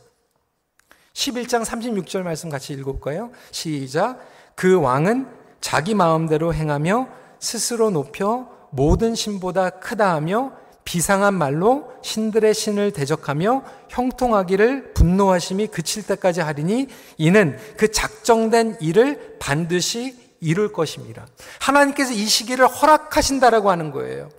11장 1.13 1.63
36절 1.63 2.23
말씀 2.23 2.49
같이 2.49 2.73
읽어볼까요? 2.73 3.31
시작. 3.51 4.19
그 4.55 4.79
왕은 4.79 5.27
자기 5.61 5.93
마음대로 5.95 6.53
행하며 6.53 7.07
스스로 7.39 7.91
높여 7.91 8.49
모든 8.71 9.15
신보다 9.15 9.69
크다 9.69 10.13
하며 10.13 10.51
비상한 10.83 11.35
말로 11.35 11.91
신들의 12.01 12.53
신을 12.53 12.91
대적하며 12.91 13.63
형통하기를 13.89 14.93
분노하심이 14.93 15.67
그칠 15.67 16.07
때까지 16.07 16.41
하리니 16.41 16.87
이는 17.17 17.57
그 17.77 17.91
작정된 17.91 18.77
일을 18.79 19.37
반드시 19.39 20.17
이룰 20.39 20.71
것입니다. 20.71 21.27
하나님께서 21.59 22.13
이 22.13 22.25
시기를 22.25 22.67
허락하신다라고 22.67 23.69
하는 23.69 23.91
거예요. 23.91 24.29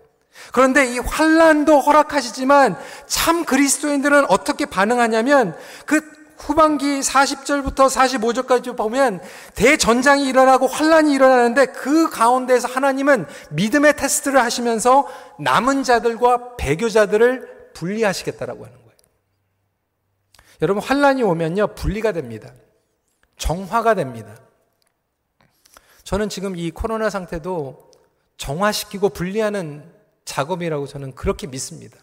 그런데 0.52 0.86
이 0.86 0.98
환란도 0.98 1.80
허락하시지만 1.80 2.76
참 3.06 3.44
그리스도인들은 3.44 4.26
어떻게 4.30 4.66
반응하냐면 4.66 5.56
그 5.86 6.00
후반기 6.38 7.00
40절부터 7.00 7.90
45절까지 7.90 8.76
보면 8.76 9.20
대전장이 9.54 10.26
일어나고 10.28 10.68
환란이 10.68 11.12
일어나는데 11.12 11.66
그 11.66 12.08
가운데에서 12.10 12.68
하나님은 12.68 13.26
믿음의 13.50 13.96
테스트를 13.96 14.40
하시면서 14.40 15.08
남은 15.40 15.82
자들과 15.82 16.56
배교자들을 16.56 17.72
분리하시겠다라고 17.74 18.64
하는 18.64 18.76
거예요. 18.76 18.88
여러분 20.62 20.82
환란이 20.82 21.22
오면요 21.24 21.74
분리가 21.74 22.12
됩니다. 22.12 22.52
정화가 23.36 23.94
됩니다. 23.94 24.36
저는 26.04 26.28
지금 26.28 26.56
이 26.56 26.70
코로나 26.70 27.10
상태도 27.10 27.90
정화시키고 28.36 29.10
분리하는 29.10 29.97
작업이라고 30.28 30.86
저는 30.86 31.14
그렇게 31.14 31.46
믿습니다. 31.46 31.98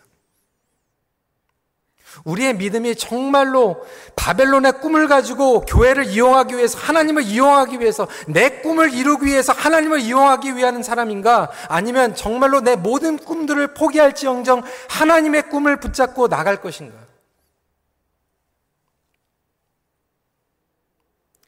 우리의 2.24 2.56
믿음이 2.56 2.96
정말로 2.96 3.86
바벨론의 4.16 4.80
꿈을 4.80 5.08
가지고 5.08 5.62
교회를 5.62 6.06
이용하기 6.06 6.56
위해서 6.56 6.80
하나님을 6.80 7.24
이용하기 7.24 7.80
위해서 7.82 8.08
내 8.28 8.62
꿈을 8.62 8.94
이루기 8.94 9.26
위해서 9.26 9.52
하나님을 9.52 10.00
이용하기 10.00 10.56
위한 10.56 10.82
사람인가 10.82 11.52
아니면 11.68 12.16
정말로 12.16 12.62
내 12.62 12.76
모든 12.78 13.18
꿈들을 13.18 13.74
포기할지언정 13.74 14.64
하나님의 14.90 15.50
꿈을 15.50 15.80
붙잡고 15.80 16.30
나갈 16.30 16.62
것인가 16.62 16.98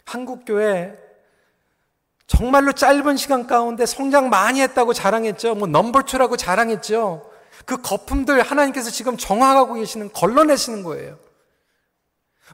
한국 0.05 0.43
교회 0.45 1.06
정말로 2.27 2.73
짧은 2.73 3.15
시간 3.17 3.47
가운데 3.47 3.85
성장 3.85 4.29
많이 4.29 4.61
했다고 4.61 4.93
자랑했죠. 4.93 5.55
뭐 5.55 5.67
넘버 5.67 6.03
투라고 6.03 6.35
자랑했죠. 6.37 7.29
그 7.65 7.77
거품들 7.81 8.41
하나님께서 8.41 8.91
지금 8.91 9.17
정화하고 9.17 9.75
계시는 9.75 10.11
걸러내시는 10.13 10.83
거예요. 10.83 11.17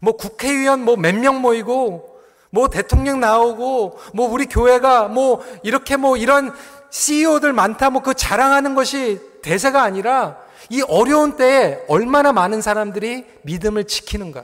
뭐 0.02 0.16
국회의원 0.16 0.84
뭐 0.86 0.96
몇 0.96 1.16
명 1.16 1.42
모이고 1.42 2.10
뭐 2.52 2.68
대통령 2.70 3.20
나오고 3.20 4.00
뭐 4.14 4.30
우리 4.30 4.46
교회가 4.46 5.08
뭐 5.08 5.44
이렇게 5.64 5.98
뭐 5.98 6.18
이런 6.18 6.54
CEO들 6.92 7.52
많다 7.54 7.90
뭐 7.90 8.02
그 8.04 8.14
자랑하는 8.14 8.76
것이 8.76 9.20
대세가 9.42 9.82
아니라 9.82 10.38
이 10.70 10.82
어려운 10.84 11.36
때에 11.36 11.80
얼마나 11.88 12.32
많은 12.32 12.62
사람들이 12.62 13.26
믿음을 13.42 13.86
지키는가. 13.86 14.44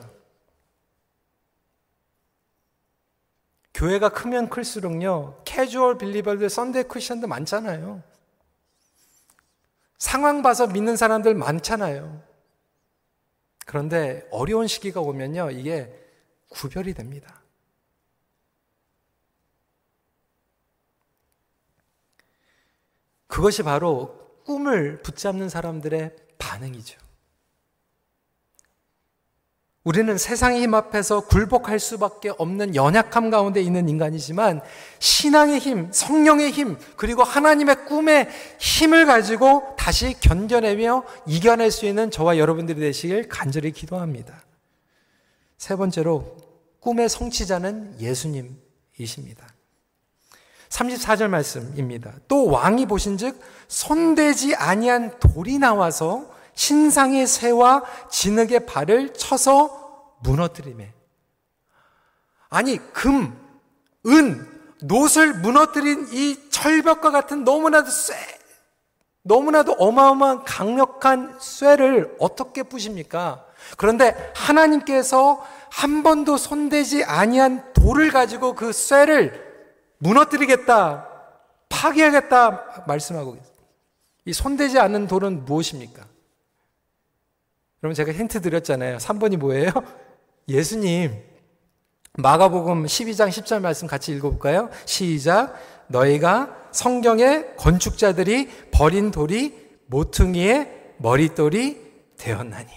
교회가 3.80 4.10
크면 4.10 4.50
클수록요, 4.50 5.42
casual 5.46 5.98
believer들, 5.98 6.50
Sunday 6.50 6.84
Christian도 6.84 7.28
많잖아요. 7.28 8.04
상황 9.98 10.42
봐서 10.42 10.68
믿는 10.68 10.98
사람들 10.98 11.34
많잖아요. 11.34 12.22
그런데 13.66 14.28
어려운 14.32 14.68
시기가 14.68 15.00
오면요, 15.00 15.52
이게 15.52 15.98
구별이 16.50 16.94
됩니다. 16.94 17.42
그것이 23.28 23.64
바로 23.64 24.44
꿈을 24.44 25.02
붙잡는 25.04 25.48
사람들의 25.48 26.18
반응이죠. 26.38 27.09
우리는 29.86 30.18
세상의 30.18 30.62
힘 30.62 30.74
앞에서 30.74 31.22
굴복할 31.22 31.80
수밖에 31.80 32.32
없는 32.38 32.76
연약함 32.76 33.30
가운데 33.30 33.62
있는 33.62 33.88
인간이지만 33.88 34.62
신앙의 35.00 35.60
힘, 35.60 35.90
성령의 35.92 36.52
힘, 36.52 36.78
그리고 36.98 37.24
하나님의 37.24 37.86
꿈의 37.86 38.28
힘을 38.60 39.06
가지고 39.06 39.76
다시 39.78 40.20
견뎌내며 40.20 41.04
이겨낼 41.28 41.72
수 41.72 41.86
있는 41.86 42.12
저와 42.12 42.38
여러분들이 42.38 42.80
되시길 42.82 43.30
간절히 43.30 43.72
기도합니다. 43.72 44.44
세 45.58 45.78
번째로 45.78 46.36
꿈의 46.82 47.08
성취자는 47.08 48.02
예수님이십니다. 48.02 49.48
34절 50.70 51.30
말씀입니다. 51.30 52.14
또 52.28 52.48
왕이 52.48 52.86
보신즉 52.86 53.40
손대지 53.70 54.56
아니한 54.56 55.20
돌이 55.20 55.58
나와서 55.58 56.30
신상의 56.60 57.26
새와 57.26 57.84
진흙의 58.12 58.66
발을 58.66 59.14
쳐서 59.14 60.18
무너뜨리매. 60.20 60.94
아니 62.50 62.78
금, 62.92 63.34
은, 64.06 64.46
놋을 64.82 65.36
무너뜨린 65.36 66.10
이 66.12 66.50
철벽과 66.50 67.12
같은 67.12 67.46
너무나도 67.46 67.90
쇠, 67.90 68.14
너무나도 69.22 69.72
어마어마한 69.80 70.44
강력한 70.44 71.38
쇠를 71.40 72.18
어떻게 72.20 72.64
부십니까? 72.64 73.46
그런데 73.78 74.34
하나님께서 74.36 75.42
한 75.72 76.04
번도 76.04 76.36
손대지 76.36 77.06
아니한 77.06 77.72
돌을 77.72 78.12
가지고 78.12 78.54
그 78.54 78.74
쇠를 78.74 79.72
무너뜨리겠다, 80.00 81.08
파괴하겠다 81.70 82.84
말씀하고 82.86 83.36
계세요. 83.36 83.54
이 84.26 84.34
손대지 84.34 84.78
않는 84.78 85.08
돌은 85.08 85.46
무엇입니까? 85.46 86.19
여러분 87.82 87.96
제가 87.96 88.12
힌트 88.12 88.42
드렸잖아요. 88.42 88.98
3번이 88.98 89.38
뭐예요? 89.38 89.72
예수님. 90.48 91.14
마가복음 92.14 92.86
12장 92.86 93.30
10절 93.30 93.62
말씀 93.62 93.88
같이 93.88 94.12
읽어볼까요? 94.12 94.70
시작. 94.86 95.56
너희가 95.88 96.56
성경의 96.72 97.56
건축자들이 97.56 98.50
버린 98.72 99.12
돌이 99.12 99.56
모퉁이의 99.88 100.94
머릿돌이 100.98 101.78
되었나니. 102.18 102.68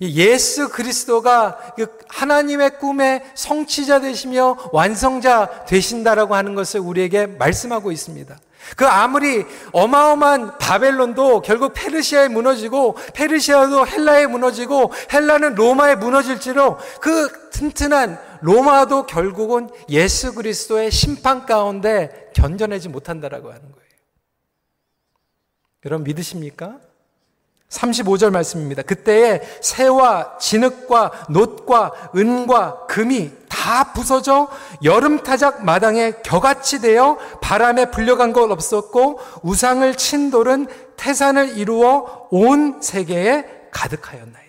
예수 0.00 0.68
그리스도가 0.68 1.74
그 1.76 1.98
하나님의 2.08 2.78
꿈의 2.78 3.22
성취자 3.34 4.00
되시며 4.00 4.56
완성자 4.72 5.64
되신다라고 5.66 6.34
하는 6.34 6.54
것을 6.54 6.80
우리에게 6.80 7.26
말씀하고 7.26 7.92
있습니다. 7.92 8.38
그 8.76 8.86
아무리 8.86 9.44
어마어마한 9.72 10.58
바벨론도 10.58 11.42
결국 11.42 11.72
페르시아에 11.74 12.28
무너지고 12.28 12.96
페르시아도 13.14 13.86
헬라에 13.86 14.26
무너지고 14.26 14.92
헬라는 15.12 15.54
로마에 15.54 15.96
무너질지로 15.96 16.78
그 17.00 17.50
튼튼한 17.50 18.18
로마도 18.40 19.06
결국은 19.06 19.68
예수 19.88 20.34
그리스도의 20.34 20.90
심판 20.90 21.46
가운데 21.46 22.30
견뎌내지 22.34 22.88
못한다라고 22.88 23.48
하는 23.48 23.62
거예요. 23.62 23.88
여러분 25.84 26.04
믿으십니까? 26.04 26.78
35절 27.68 28.30
말씀입니다. 28.30 28.82
그때에 28.82 29.42
새와 29.60 30.38
진흙과 30.38 31.26
놋과 31.30 32.10
은과 32.16 32.86
금이 32.86 33.30
다 33.68 33.92
부서져 33.92 34.48
여름 34.82 35.22
타작 35.22 35.62
마당에 35.62 36.14
겨같이 36.24 36.80
되어 36.80 37.18
바람에 37.42 37.90
불려간 37.90 38.32
것 38.32 38.50
없었고 38.50 39.20
우상을 39.42 39.94
친 39.96 40.30
돌은 40.30 40.68
태산을 40.96 41.58
이루어 41.58 42.28
온 42.30 42.80
세계에 42.80 43.44
가득하였나이다. 43.70 44.48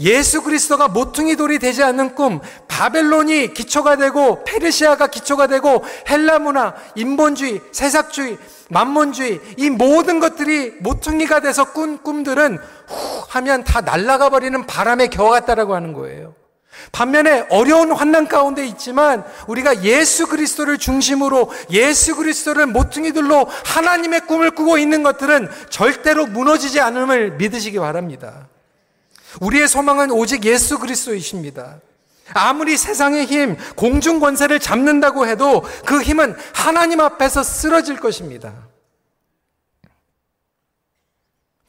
예수 0.00 0.42
그리스도가 0.42 0.88
모퉁이 0.88 1.36
돌이 1.36 1.60
되지 1.60 1.84
않는 1.84 2.16
꿈, 2.16 2.40
바벨론이 2.66 3.54
기초가 3.54 3.94
되고 3.94 4.42
페르시아가 4.42 5.06
기초가 5.06 5.46
되고 5.46 5.84
헬라 6.08 6.40
문화, 6.40 6.74
인본주의, 6.96 7.60
세삭주의, 7.70 8.36
만몬주의 8.70 9.40
이 9.58 9.70
모든 9.70 10.18
것들이 10.18 10.74
모퉁이가 10.80 11.38
돼서 11.38 11.72
꾼 11.72 12.02
꿈들은 12.02 12.58
후 12.88 13.24
하면 13.28 13.62
다 13.62 13.80
날아가 13.80 14.28
버리는 14.28 14.66
바람에 14.66 15.06
겨워갔다라고 15.06 15.76
하는 15.76 15.92
거예요. 15.92 16.39
반면에 16.92 17.46
어려운 17.50 17.92
환난 17.92 18.28
가운데 18.28 18.66
있지만 18.66 19.24
우리가 19.46 19.82
예수 19.84 20.26
그리스도를 20.26 20.78
중심으로 20.78 21.50
예수 21.70 22.16
그리스도를 22.16 22.66
모퉁이들로 22.66 23.46
하나님의 23.64 24.26
꿈을 24.26 24.50
꾸고 24.50 24.78
있는 24.78 25.02
것들은 25.02 25.48
절대로 25.70 26.26
무너지지 26.26 26.80
않음을 26.80 27.32
믿으시기 27.32 27.78
바랍니다. 27.78 28.48
우리의 29.40 29.68
소망은 29.68 30.10
오직 30.10 30.44
예수 30.44 30.78
그리스도이십니다. 30.78 31.76
아무리 32.32 32.76
세상의 32.76 33.26
힘, 33.26 33.56
공중 33.76 34.20
권세를 34.20 34.60
잡는다고 34.60 35.26
해도 35.26 35.64
그 35.84 36.00
힘은 36.00 36.36
하나님 36.52 37.00
앞에서 37.00 37.42
쓰러질 37.42 37.96
것입니다. 37.96 38.52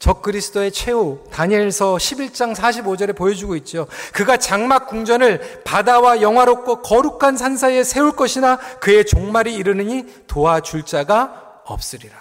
적 0.01 0.23
그리스도의 0.23 0.71
최후 0.71 1.19
다니엘서 1.29 1.93
11장 1.97 2.55
45절에 2.55 3.15
보여주고 3.15 3.55
있죠. 3.57 3.85
그가 4.13 4.37
장막 4.37 4.87
궁전을 4.87 5.61
바다와 5.63 6.23
영화롭고 6.23 6.81
거룩한 6.81 7.37
산 7.37 7.55
사이에 7.55 7.83
세울 7.83 8.13
것이나 8.13 8.57
그의 8.79 9.05
종말이 9.05 9.53
이르느니 9.53 10.07
도와줄 10.25 10.87
자가 10.87 11.61
없으리라. 11.65 12.17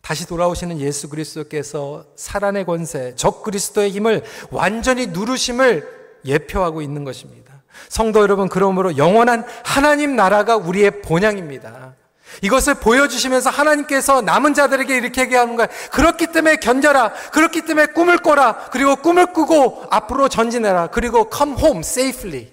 다시 0.00 0.26
돌아오시는 0.26 0.80
예수 0.80 1.08
그리스도께서 1.08 2.06
살아내 2.16 2.64
권세, 2.64 3.14
적 3.14 3.44
그리스도의 3.44 3.90
힘을 3.90 4.24
완전히 4.50 5.06
누르심을 5.06 6.18
예표하고 6.24 6.82
있는 6.82 7.04
것입니다. 7.04 7.62
성도 7.88 8.20
여러분, 8.20 8.48
그러므로 8.48 8.96
영원한 8.96 9.46
하나님 9.62 10.16
나라가 10.16 10.56
우리의 10.56 11.02
본향입니다. 11.02 11.94
이것을 12.42 12.74
보여주시면서 12.74 13.50
하나님께서 13.50 14.20
남은 14.22 14.54
자들에게 14.54 14.96
이렇게 14.96 15.22
얘기하는 15.22 15.56
거예요. 15.56 15.68
그렇기 15.92 16.28
때문에 16.32 16.56
견뎌라. 16.56 17.12
그렇기 17.32 17.62
때문에 17.62 17.86
꿈을 17.86 18.18
꿔라. 18.18 18.70
그리고 18.70 18.96
꿈을 18.96 19.32
꾸고 19.32 19.86
앞으로 19.90 20.28
전진해라. 20.28 20.88
그리고 20.88 21.28
come 21.34 21.56
home 21.58 21.80
safely. 21.80 22.52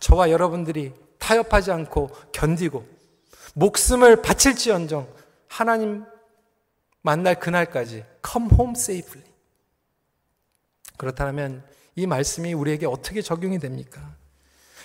저와 0.00 0.30
여러분들이 0.30 0.92
타협하지 1.18 1.70
않고 1.70 2.10
견디고 2.32 2.86
목숨을 3.54 4.22
바칠지언정 4.22 5.06
하나님 5.48 6.04
만날 7.02 7.38
그날까지 7.38 8.04
come 8.26 8.48
home 8.52 8.74
safely. 8.76 9.26
그렇다면 10.96 11.64
이 11.94 12.06
말씀이 12.06 12.52
우리에게 12.54 12.86
어떻게 12.86 13.22
적용이 13.22 13.58
됩니까? 13.58 14.14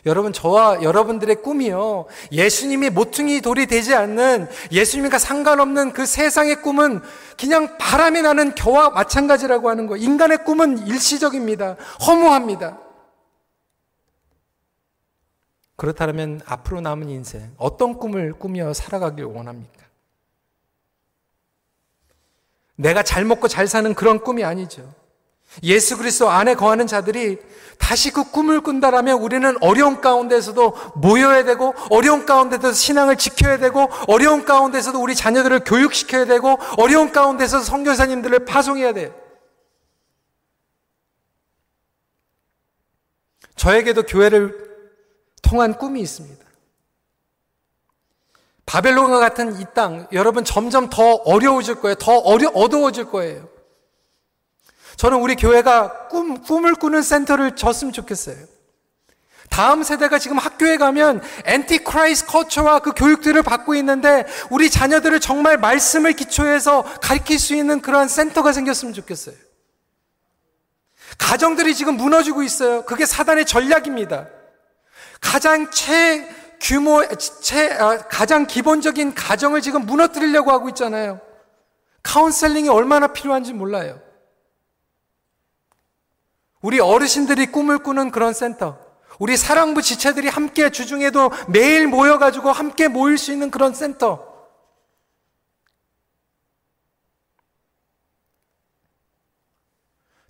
여러분, 0.08 0.34
저와 0.34 0.82
여러분들의 0.82 1.42
꿈이요. 1.44 2.06
예수님이 2.32 2.90
모퉁이 2.90 3.42
돌이 3.42 3.68
되지 3.68 3.94
않는 3.94 4.48
예수님과 4.72 5.20
상관없는 5.20 5.94
그 5.94 6.06
세상의 6.06 6.62
꿈은 6.62 7.02
그냥 7.38 7.78
바람이 7.78 8.22
나는 8.22 8.56
겨와 8.56 8.90
마찬가지라고 8.90 9.70
하는 9.70 9.86
거. 9.86 9.98
인간의 9.98 10.44
꿈은 10.46 10.88
일시적입니다. 10.88 11.76
허무합니다. 12.08 12.80
그렇다면 15.76 16.42
앞으로 16.46 16.82
남은 16.82 17.10
인생, 17.10 17.54
어떤 17.58 18.00
꿈을 18.00 18.34
꾸며 18.34 18.74
살아가길 18.74 19.26
원합니까? 19.26 19.86
내가 22.76 23.04
잘 23.04 23.26
먹고 23.26 23.48
잘 23.48 23.68
사는 23.68 23.94
그런 23.94 24.20
꿈이 24.20 24.44
아니죠. 24.44 24.92
예수 25.64 25.98
그리스도 25.98 26.30
안에 26.30 26.56
거하는 26.56 26.88
자들이 26.88 27.38
다시 27.78 28.12
그 28.12 28.32
꿈을 28.32 28.62
꾼다라면 28.62 29.20
우리는 29.20 29.56
어려운 29.62 30.02
가운데서도 30.02 30.76
모여야 30.96 31.44
되고 31.44 31.74
어려운 31.90 32.26
가운데서 32.26 32.74
신앙을 32.74 33.18
지켜야 33.18 33.58
되고 33.58 33.90
어려운 34.08 34.46
가운데서도 34.46 35.02
우리 35.02 35.16
자녀들을 35.16 35.62
교육시켜야 35.64 36.26
되고 36.26 36.58
어려운 36.78 37.12
가운데서 37.12 37.60
성교사님들을 37.60 38.46
파송해야 38.46 38.94
돼. 38.94 39.14
저에게도 43.56 44.04
교회를 44.04 44.68
통한 45.42 45.78
꿈이 45.78 46.02
있습니다. 46.02 46.46
바벨론과 48.66 49.20
같은 49.20 49.60
이 49.62 49.66
땅, 49.74 50.08
여러분 50.12 50.44
점점 50.44 50.90
더 50.90 51.14
어려워질 51.14 51.76
거예요. 51.76 51.96
더 51.96 52.18
어려, 52.18 52.50
어두워질 52.50 53.06
거예요. 53.06 53.48
저는 54.98 55.20
우리 55.20 55.36
교회가 55.36 56.08
꿈, 56.08 56.42
꿈을 56.42 56.76
꾸는 56.76 57.02
센터를 57.04 57.56
지었으면 57.56 57.94
좋겠어요. 57.94 58.36
다음 59.50 59.84
세대가 59.84 60.20
지금 60.20 60.38
학교에 60.38 60.78
가면 60.78 61.22
엔티크라이스 61.46 62.26
커처와 62.26 62.80
그 62.80 62.92
교육들을 62.94 63.42
받고 63.44 63.76
있는데 63.76 64.26
우리 64.50 64.70
자녀들을 64.70 65.20
정말 65.20 65.58
말씀을 65.58 66.14
기초해서 66.14 66.84
가르칠 67.02 67.40
수 67.40 67.56
있는 67.56 67.82
그러한 67.82 68.08
센터가 68.08 68.52
생겼으면 68.52 68.94
좋겠어요. 68.94 69.36
가정들이 71.18 71.76
지금 71.76 71.96
무너지고 71.96 72.44
있어요. 72.44 72.84
그게 72.84 73.06
사단의 73.06 73.46
전략입니다. 73.46 74.28
가장 75.22 75.72
최 75.72 76.28
규모, 76.60 77.04
최, 77.42 77.72
아, 77.72 77.98
가장 78.10 78.48
기본적인 78.48 79.14
가정을 79.14 79.62
지금 79.62 79.86
무너뜨리려고 79.86 80.52
하고 80.52 80.70
있잖아요. 80.70 81.22
카운셀링이 82.04 82.68
얼마나 82.70 83.08
필요한지 83.08 83.54
몰라요. 83.54 84.07
우리 86.68 86.82
어르신들이 86.82 87.46
꿈을 87.46 87.78
꾸는 87.78 88.12
그런 88.12 88.34
센터. 88.34 88.78
우리 89.20 89.38
사랑부 89.38 89.82
지체들이 89.82 90.28
함께 90.28 90.70
주중에도 90.70 91.32
매일 91.48 91.88
모여가지고 91.88 92.52
함께 92.52 92.90
모일 92.90 93.18
수 93.18 93.32
있는 93.32 93.50
그런 93.50 93.74
센터. 93.74 94.28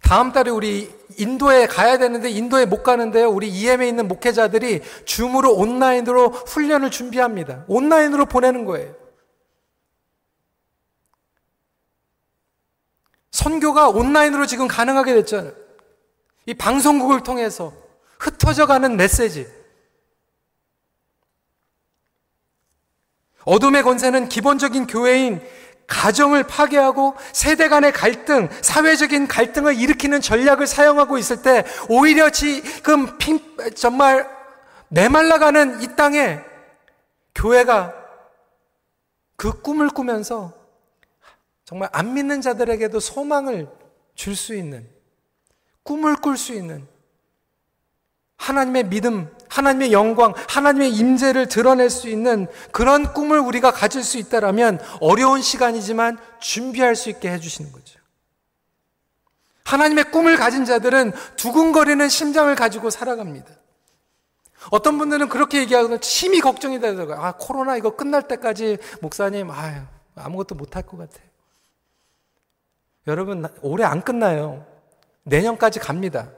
다음 0.03 0.31
달에 0.31 0.51
우리 0.51 0.93
인도에 1.17 1.65
가야 1.65 1.97
되는데 1.97 2.29
인도에 2.29 2.67
못 2.67 2.83
가는데요. 2.83 3.31
우리 3.31 3.49
EM에 3.49 3.88
있는 3.88 4.07
목회자들이 4.07 4.83
줌으로 5.05 5.55
온라인으로 5.55 6.29
훈련을 6.29 6.91
준비합니다. 6.91 7.65
온라인으로 7.67 8.27
보내는 8.27 8.65
거예요. 8.65 8.93
선교가 13.31 13.89
온라인으로 13.89 14.45
지금 14.45 14.67
가능하게 14.67 15.15
됐잖아요. 15.15 15.66
이 16.47 16.53
방송국을 16.53 17.21
통해서 17.23 17.73
흩어져 18.17 18.65
가는 18.65 18.95
메시지. 18.95 19.45
어둠의 23.43 23.83
권세는 23.83 24.29
기본적인 24.29 24.87
교회인 24.87 25.41
가정을 25.87 26.43
파괴하고 26.43 27.15
세대 27.33 27.67
간의 27.67 27.91
갈등, 27.91 28.49
사회적인 28.61 29.27
갈등을 29.27 29.75
일으키는 29.75 30.21
전략을 30.21 30.67
사용하고 30.67 31.17
있을 31.17 31.41
때 31.41 31.65
오히려 31.89 32.29
지금 32.29 33.17
핑, 33.17 33.39
정말 33.75 34.27
메말라가는 34.87 35.81
이 35.81 35.95
땅에 35.95 36.39
교회가 37.35 37.93
그 39.35 39.61
꿈을 39.61 39.89
꾸면서 39.89 40.53
정말 41.65 41.89
안 41.91 42.13
믿는 42.13 42.39
자들에게도 42.39 43.01
소망을 43.01 43.67
줄 44.15 44.35
수 44.35 44.55
있는 44.55 44.96
꿈을 45.88 46.17
꿀 46.17 46.38
수 46.38 46.53
있는 46.53 46.85
하나님의 48.35 48.89
믿음, 48.89 49.33
하나님의 49.49 49.93
영광, 49.93 50.33
하나님의 50.49 50.91
임재를 50.91 51.47
드러낼 51.47 51.89
수 51.89 52.09
있는 52.09 52.47
그런 52.71 53.13
꿈을 53.13 53.39
우리가 53.39 53.71
가질 53.71 54.03
수 54.03 54.17
있다라면 54.17 54.79
어려운 54.99 55.41
시간이지만 55.41 56.19
준비할 56.39 56.95
수 56.95 57.09
있게 57.09 57.31
해 57.31 57.39
주시는 57.39 57.71
거죠. 57.71 57.99
하나님의 59.63 60.11
꿈을 60.11 60.35
가진 60.35 60.65
자들은 60.65 61.13
두근거리는 61.38 62.07
심장을 62.09 62.53
가지고 62.53 62.89
살아갑니다. 62.89 63.47
어떤 64.69 64.97
분들은 64.97 65.29
그렇게 65.29 65.59
얘기하거든요. 65.59 65.99
심히 66.01 66.41
걱정이 66.41 66.79
되더라고요. 66.79 67.15
아, 67.15 67.33
코로나 67.38 67.77
이거 67.77 67.95
끝날 67.95 68.27
때까지 68.27 68.77
목사님, 69.01 69.49
아유, 69.51 69.81
아무것도 70.15 70.55
못할 70.55 70.83
것 70.83 70.97
같아요. 70.97 71.27
여러분, 73.07 73.47
올해 73.61 73.85
안 73.85 74.01
끝나요. 74.01 74.76
내년까지 75.28 75.80
갑니다. 75.80 76.30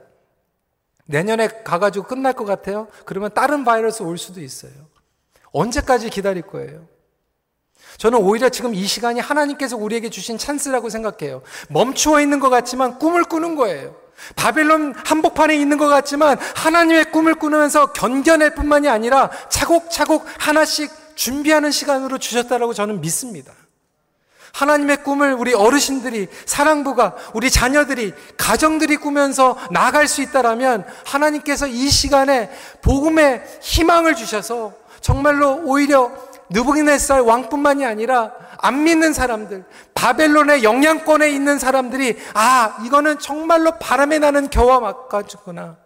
내년에 1.06 1.48
가가지고 1.64 2.06
끝날 2.06 2.32
것 2.32 2.44
같아요? 2.44 2.88
그러면 3.04 3.30
다른 3.34 3.64
바이러스 3.64 4.02
올 4.02 4.18
수도 4.18 4.40
있어요. 4.40 4.72
언제까지 5.52 6.10
기다릴 6.10 6.42
거예요? 6.42 6.86
저는 7.96 8.18
오히려 8.18 8.48
지금 8.48 8.74
이 8.74 8.84
시간이 8.84 9.20
하나님께서 9.20 9.76
우리에게 9.76 10.10
주신 10.10 10.38
찬스라고 10.38 10.88
생각해요. 10.90 11.42
멈추어 11.68 12.20
있는 12.20 12.38
것 12.38 12.50
같지만 12.50 12.98
꿈을 12.98 13.24
꾸는 13.24 13.56
거예요. 13.56 13.96
바벨론 14.36 14.94
한복판에 14.94 15.56
있는 15.56 15.78
것 15.78 15.88
같지만 15.88 16.38
하나님의 16.38 17.10
꿈을 17.10 17.34
꾸면서 17.34 17.92
견뎌낼 17.92 18.54
뿐만이 18.54 18.88
아니라 18.88 19.30
차곡차곡 19.48 20.26
하나씩 20.38 20.90
준비하는 21.16 21.70
시간으로 21.70 22.18
주셨다라고 22.18 22.74
저는 22.74 23.00
믿습니다. 23.00 23.52
하나님의 24.52 25.02
꿈을 25.02 25.34
우리 25.34 25.54
어르신들이, 25.54 26.28
사랑부가, 26.46 27.14
우리 27.34 27.50
자녀들이, 27.50 28.12
가정들이 28.36 28.96
꾸면서 28.96 29.56
나갈 29.70 30.08
수 30.08 30.22
있다라면 30.22 30.84
하나님께서 31.04 31.66
이 31.66 31.88
시간에 31.88 32.50
복음의 32.82 33.42
희망을 33.60 34.14
주셔서 34.14 34.72
정말로 35.00 35.62
오히려 35.64 36.10
느부갓네살 36.50 37.20
왕뿐만이 37.20 37.84
아니라 37.84 38.32
안 38.58 38.84
믿는 38.84 39.12
사람들, 39.12 39.64
바벨론의 39.94 40.62
영향권에 40.64 41.30
있는 41.30 41.58
사람들이 41.58 42.18
아 42.34 42.76
이거는 42.84 43.18
정말로 43.18 43.72
바람에 43.78 44.18
나는 44.18 44.50
겨와 44.50 44.80
막가지구나. 44.80 45.76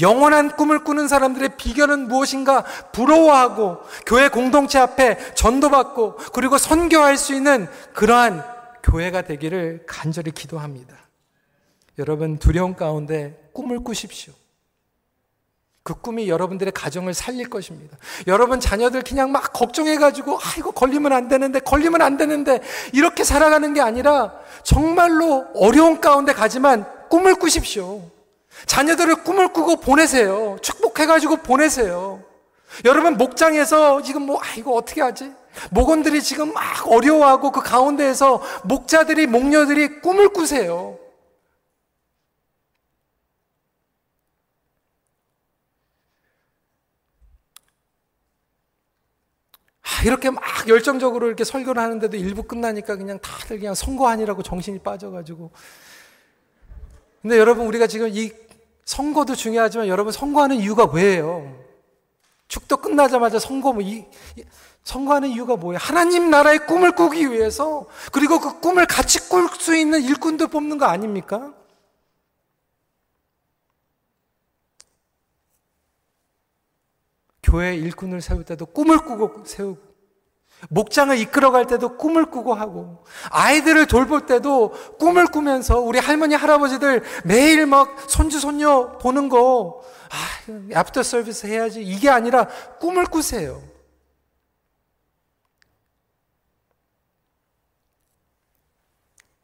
영원한 0.00 0.56
꿈을 0.56 0.84
꾸는 0.84 1.08
사람들의 1.08 1.56
비결은 1.56 2.08
무엇인가 2.08 2.64
부러워하고 2.92 3.78
교회 4.06 4.28
공동체 4.28 4.78
앞에 4.78 5.34
전도받고 5.34 6.16
그리고 6.32 6.58
선교할 6.58 7.16
수 7.16 7.34
있는 7.34 7.68
그러한 7.94 8.44
교회가 8.82 9.22
되기를 9.22 9.84
간절히 9.86 10.30
기도합니다. 10.30 10.96
여러분 11.98 12.38
두려움 12.38 12.74
가운데 12.74 13.50
꿈을 13.52 13.80
꾸십시오. 13.82 14.32
그 15.88 15.94
꿈이 15.94 16.28
여러분들의 16.28 16.72
가정을 16.72 17.14
살릴 17.14 17.48
것입니다. 17.48 17.96
여러분 18.26 18.60
자녀들 18.60 19.02
그냥 19.02 19.32
막 19.32 19.54
걱정해가지고, 19.54 20.36
아, 20.36 20.42
이거 20.58 20.70
걸리면 20.70 21.14
안 21.14 21.28
되는데, 21.28 21.60
걸리면 21.60 22.02
안 22.02 22.18
되는데, 22.18 22.60
이렇게 22.92 23.24
살아가는 23.24 23.72
게 23.72 23.80
아니라, 23.80 24.34
정말로 24.62 25.46
어려운 25.54 26.02
가운데 26.02 26.34
가지만 26.34 26.84
꿈을 27.08 27.36
꾸십시오. 27.36 28.02
자녀들을 28.66 29.24
꿈을 29.24 29.52
꾸고 29.52 29.76
보내세요. 29.76 30.56
축복해가지고 30.62 31.38
보내세요. 31.38 32.22
여러분, 32.84 33.16
목장에서 33.16 34.02
지금 34.02 34.22
뭐, 34.22 34.38
아, 34.40 34.54
이거 34.56 34.72
어떻게 34.72 35.00
하지? 35.00 35.32
목원들이 35.70 36.22
지금 36.22 36.52
막 36.52 36.90
어려워하고 36.90 37.50
그 37.50 37.62
가운데에서 37.62 38.42
목자들이, 38.64 39.26
목녀들이 39.26 40.00
꿈을 40.00 40.28
꾸세요. 40.28 40.98
아, 49.82 50.02
이렇게 50.04 50.30
막 50.30 50.42
열정적으로 50.68 51.26
이렇게 51.26 51.44
설교를 51.44 51.82
하는데도 51.82 52.16
일부 52.16 52.42
끝나니까 52.42 52.96
그냥 52.96 53.18
다들 53.18 53.58
그냥 53.58 53.74
선거하니라고 53.74 54.42
정신이 54.42 54.80
빠져가지고. 54.80 55.50
근데 57.22 57.38
여러분, 57.38 57.66
우리가 57.66 57.86
지금 57.86 58.08
이 58.12 58.30
선거도 58.88 59.34
중요하지만 59.34 59.86
여러분 59.86 60.12
선거하는 60.12 60.56
이유가 60.56 60.86
뭐예요? 60.86 61.54
축도 62.48 62.78
끝나자마자 62.78 63.38
선거 63.38 63.74
뭐 63.74 63.82
이, 63.82 64.06
선거하는 64.82 65.28
이유가 65.28 65.56
뭐예요? 65.56 65.78
하나님 65.78 66.30
나라의 66.30 66.66
꿈을 66.66 66.92
꾸기 66.92 67.30
위해서 67.30 67.84
그리고 68.12 68.40
그 68.40 68.60
꿈을 68.60 68.86
같이 68.86 69.28
꿀 69.28 69.46
수 69.60 69.76
있는 69.76 70.00
일꾼도 70.00 70.48
뽑는 70.48 70.78
거 70.78 70.86
아닙니까? 70.86 71.52
교회 77.42 77.76
일꾼을 77.76 78.22
세울 78.22 78.42
때도 78.42 78.64
꿈을 78.64 78.96
꾸고 79.00 79.44
세우고 79.44 79.87
목장을 80.70 81.16
이끌어갈 81.18 81.66
때도 81.66 81.96
꿈을 81.96 82.26
꾸고 82.26 82.54
하고, 82.54 83.04
아이들을 83.30 83.86
돌볼 83.86 84.26
때도 84.26 84.70
꿈을 84.98 85.26
꾸면서 85.26 85.80
우리 85.80 85.98
할머니, 85.98 86.34
할아버지들 86.34 87.02
매일 87.24 87.66
막 87.66 88.10
손주, 88.10 88.40
손녀 88.40 88.98
보는 88.98 89.28
거, 89.28 89.82
아, 90.10 90.78
애프터 90.78 91.02
서비스 91.02 91.46
해야지. 91.46 91.82
이게 91.82 92.10
아니라 92.10 92.48
꿈을 92.78 93.06
꾸세요. 93.06 93.62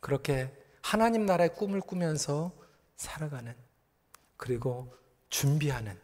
그렇게 0.00 0.52
하나님 0.82 1.24
나라의 1.24 1.54
꿈을 1.54 1.80
꾸면서 1.80 2.52
살아가는, 2.96 3.54
그리고 4.36 4.94
준비하는 5.30 5.98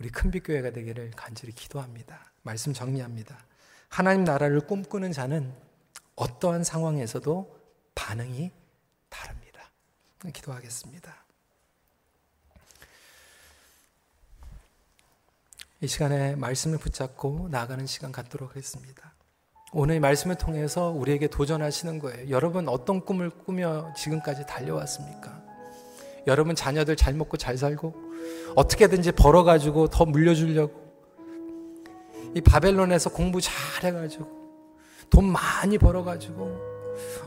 우리 0.00 0.08
큰빛교회가 0.08 0.70
되기를 0.70 1.12
간절히 1.14 1.52
기도합니다. 1.52 2.32
말씀 2.42 2.72
정리합니다. 2.72 3.38
하나님 3.92 4.24
나라를 4.24 4.62
꿈꾸는 4.62 5.12
자는 5.12 5.52
어떠한 6.16 6.64
상황에서도 6.64 7.58
반응이 7.94 8.50
다릅니다. 9.10 9.70
기도하겠습니다. 10.32 11.14
이 15.82 15.86
시간에 15.86 16.36
말씀을 16.36 16.78
붙잡고 16.78 17.48
나아가는 17.50 17.86
시간 17.86 18.12
갖도록 18.12 18.48
하겠습니다. 18.48 19.12
오늘 19.72 20.00
말씀을 20.00 20.36
통해서 20.36 20.88
우리에게 20.88 21.26
도전하시는 21.26 21.98
거예요. 21.98 22.30
여러분 22.30 22.70
어떤 22.70 23.04
꿈을 23.04 23.28
꾸며 23.28 23.92
지금까지 23.94 24.46
달려왔습니까? 24.46 25.42
여러분 26.26 26.54
자녀들 26.54 26.96
잘 26.96 27.12
먹고 27.12 27.36
잘 27.36 27.58
살고 27.58 27.94
어떻게든지 28.56 29.12
벌어가지고 29.12 29.88
더 29.88 30.06
물려주려고 30.06 30.81
이 32.34 32.40
바벨론에서 32.40 33.10
공부 33.10 33.40
잘 33.40 33.54
해가지고 33.82 34.26
돈 35.10 35.30
많이 35.30 35.78
벌어가지고 35.78 36.72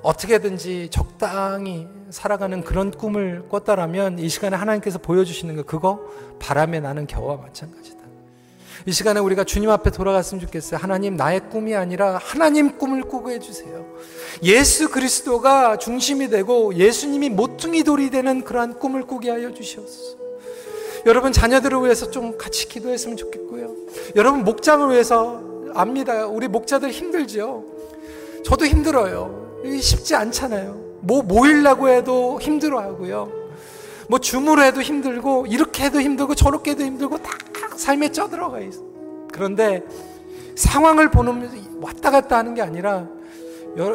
어떻게든지 0.01 0.89
적당히 0.91 1.87
살아가는 2.09 2.63
그런 2.63 2.91
꿈을 2.91 3.47
꿨다라면 3.49 4.19
이 4.19 4.29
시간에 4.29 4.55
하나님께서 4.55 4.99
보여주시는 4.99 5.55
거 5.55 5.63
그거 5.63 5.99
바람에 6.39 6.79
나는 6.79 7.07
겨와 7.07 7.37
마찬가지다. 7.37 7.95
이 8.87 8.91
시간에 8.91 9.19
우리가 9.19 9.43
주님 9.43 9.71
앞에 9.71 9.89
돌아갔으면 9.89 10.41
좋겠어요. 10.41 10.79
하나님 10.79 11.15
나의 11.15 11.49
꿈이 11.49 11.75
아니라 11.75 12.19
하나님 12.21 12.77
꿈을 12.77 13.01
꾸게 13.01 13.35
해주세요. 13.35 13.85
예수 14.43 14.91
그리스도가 14.91 15.77
중심이 15.77 16.29
되고 16.29 16.75
예수님이 16.75 17.29
모퉁이 17.29 17.83
돌이 17.83 18.11
되는 18.11 18.43
그러한 18.43 18.77
꿈을 18.77 19.07
꾸게 19.07 19.31
하여 19.31 19.53
주시옵소서. 19.53 20.17
여러분 21.07 21.31
자녀들을 21.31 21.83
위해서 21.83 22.11
좀 22.11 22.37
같이 22.37 22.67
기도했으면 22.67 23.17
좋겠고요. 23.17 23.74
여러분 24.15 24.43
목장을 24.43 24.89
위해서 24.91 25.41
압니다. 25.73 26.25
우리 26.27 26.47
목자들 26.47 26.91
힘들죠. 26.91 27.63
저도 28.43 28.65
힘들어요. 28.65 29.61
쉽지 29.79 30.15
않잖아요. 30.15 30.79
뭐 31.01 31.21
모이려고 31.21 31.89
해도 31.89 32.39
힘들어하고요. 32.39 33.31
뭐 34.07 34.19
줌으로 34.19 34.61
해도 34.61 34.81
힘들고 34.81 35.47
이렇게 35.47 35.85
해도 35.85 35.99
힘들고 35.99 36.35
저렇게 36.35 36.71
해도 36.71 36.83
힘들고 36.83 37.17
다 37.17 37.31
삶에 37.75 38.11
쪄들어가 38.11 38.59
있어. 38.59 38.81
그런데 39.31 39.83
상황을 40.55 41.11
보는 41.11 41.49
왔다 41.81 42.11
갔다 42.11 42.37
하는 42.37 42.53
게 42.53 42.61
아니라 42.61 43.07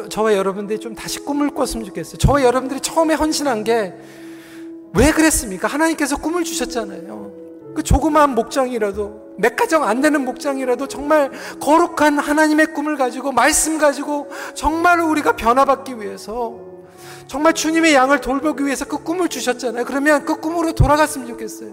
저와 0.09 0.35
여러분들이 0.35 0.79
좀 0.79 0.93
다시 0.93 1.19
꿈을 1.19 1.49
꿨으면 1.49 1.85
좋겠어요. 1.85 2.17
저와 2.17 2.43
여러분들이 2.43 2.79
처음에 2.81 3.13
헌신한 3.15 3.63
게 3.63 3.93
왜 4.93 5.11
그랬습니까? 5.11 5.67
하나님께서 5.67 6.17
꿈을 6.17 6.43
주셨잖아요. 6.43 7.31
그 7.75 7.83
조그마한 7.83 8.35
목장이라도 8.35 9.30
몇 9.41 9.55
가정 9.55 9.83
안 9.83 10.01
되는 10.01 10.23
목장이라도 10.23 10.87
정말 10.87 11.31
거룩한 11.59 12.19
하나님의 12.19 12.67
꿈을 12.73 12.95
가지고 12.95 13.31
말씀 13.31 13.79
가지고 13.79 14.29
정말 14.53 14.99
우리가 14.99 15.35
변화받기 15.35 15.99
위해서 15.99 16.70
정말 17.31 17.53
주님의 17.53 17.93
양을 17.93 18.19
돌보기 18.19 18.65
위해서 18.65 18.83
그 18.83 18.97
꿈을 18.97 19.29
주셨잖아요. 19.29 19.85
그러면 19.85 20.25
그 20.25 20.41
꿈으로 20.41 20.73
돌아갔으면 20.73 21.29
좋겠어요. 21.29 21.69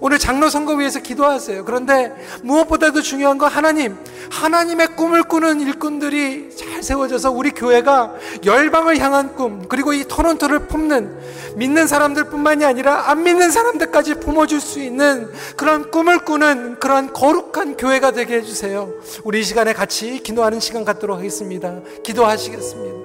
오늘 0.00 0.18
장로 0.18 0.48
선거 0.48 0.72
위해서 0.72 0.98
기도하세요. 0.98 1.66
그런데 1.66 2.10
무엇보다도 2.42 3.02
중요한 3.02 3.36
건 3.36 3.50
하나님, 3.50 3.98
하나님의 4.30 4.96
꿈을 4.96 5.22
꾸는 5.24 5.60
일꾼들이 5.60 6.56
잘 6.56 6.82
세워져서 6.82 7.32
우리 7.32 7.50
교회가 7.50 8.14
열방을 8.46 8.98
향한 8.98 9.34
꿈, 9.34 9.68
그리고 9.68 9.92
이 9.92 10.04
토론토를 10.04 10.68
품는 10.68 11.18
믿는 11.56 11.86
사람들뿐만이 11.86 12.64
아니라 12.64 13.10
안 13.10 13.24
믿는 13.24 13.50
사람들까지 13.50 14.20
품어줄 14.20 14.58
수 14.58 14.80
있는 14.80 15.30
그런 15.58 15.90
꿈을 15.90 16.24
꾸는 16.24 16.80
그런 16.80 17.12
거룩한 17.12 17.76
교회가 17.76 18.12
되게 18.12 18.36
해주세요. 18.36 18.88
우리 19.22 19.40
이 19.40 19.44
시간에 19.44 19.74
같이 19.74 20.22
기도하는 20.22 20.60
시간 20.60 20.82
갖도록 20.82 21.18
하겠습니다. 21.18 21.74
기도하시겠습니다. 22.02 23.03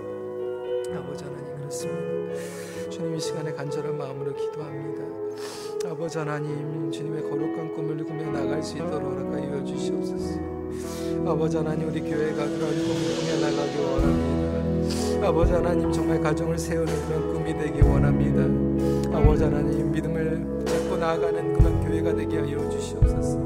이 3.19 3.21
시간에 3.21 3.51
간절한 3.51 3.97
마음으로 3.97 4.33
기도합니다. 4.33 5.03
아버지 5.91 6.17
하나님, 6.17 6.89
주님의 6.89 7.23
거룩한 7.23 7.75
꿈을 7.75 8.01
꾸며 8.05 8.31
나갈 8.31 8.63
수 8.63 8.77
있도록 8.77 9.11
허락하여 9.11 9.61
주시옵소서. 9.65 10.39
아버지 11.27 11.57
하나님, 11.57 11.89
우리 11.89 11.99
교회가 11.99 12.37
그런 12.37 12.59
꿈을 12.59 13.15
꾸며 13.19 13.41
나가기 13.41 13.77
원합니다. 13.83 15.27
아버지 15.27 15.51
하나님, 15.51 15.91
정말 15.91 16.21
가정을 16.21 16.57
세우는 16.57 17.07
그런 17.07 17.33
꿈이 17.33 17.57
되기 17.57 17.81
원합니다. 17.81 19.17
아버지 19.17 19.43
하나님, 19.43 19.91
믿음을 19.91 20.63
잡고 20.65 20.95
나아가는 20.95 21.53
그런 21.55 21.85
교회가 21.85 22.15
되게 22.15 22.37
하여 22.37 22.69
주시옵소서. 22.69 23.37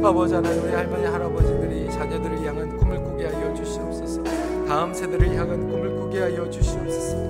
아버지 0.00 0.34
하나님, 0.34 0.62
우리 0.62 0.70
할머니, 0.70 1.04
할아버지들이 1.04 1.90
자녀들을 1.90 2.46
향한 2.46 2.76
꿈을 2.76 3.02
꾸게 3.02 3.26
하여 3.26 3.52
주시옵소서. 3.52 4.22
다음 4.68 4.94
세대를 4.94 5.34
향한 5.34 5.68
꿈을 5.68 5.96
꾸게 5.98 6.20
하여 6.20 6.48
주시옵소서. 6.48 7.27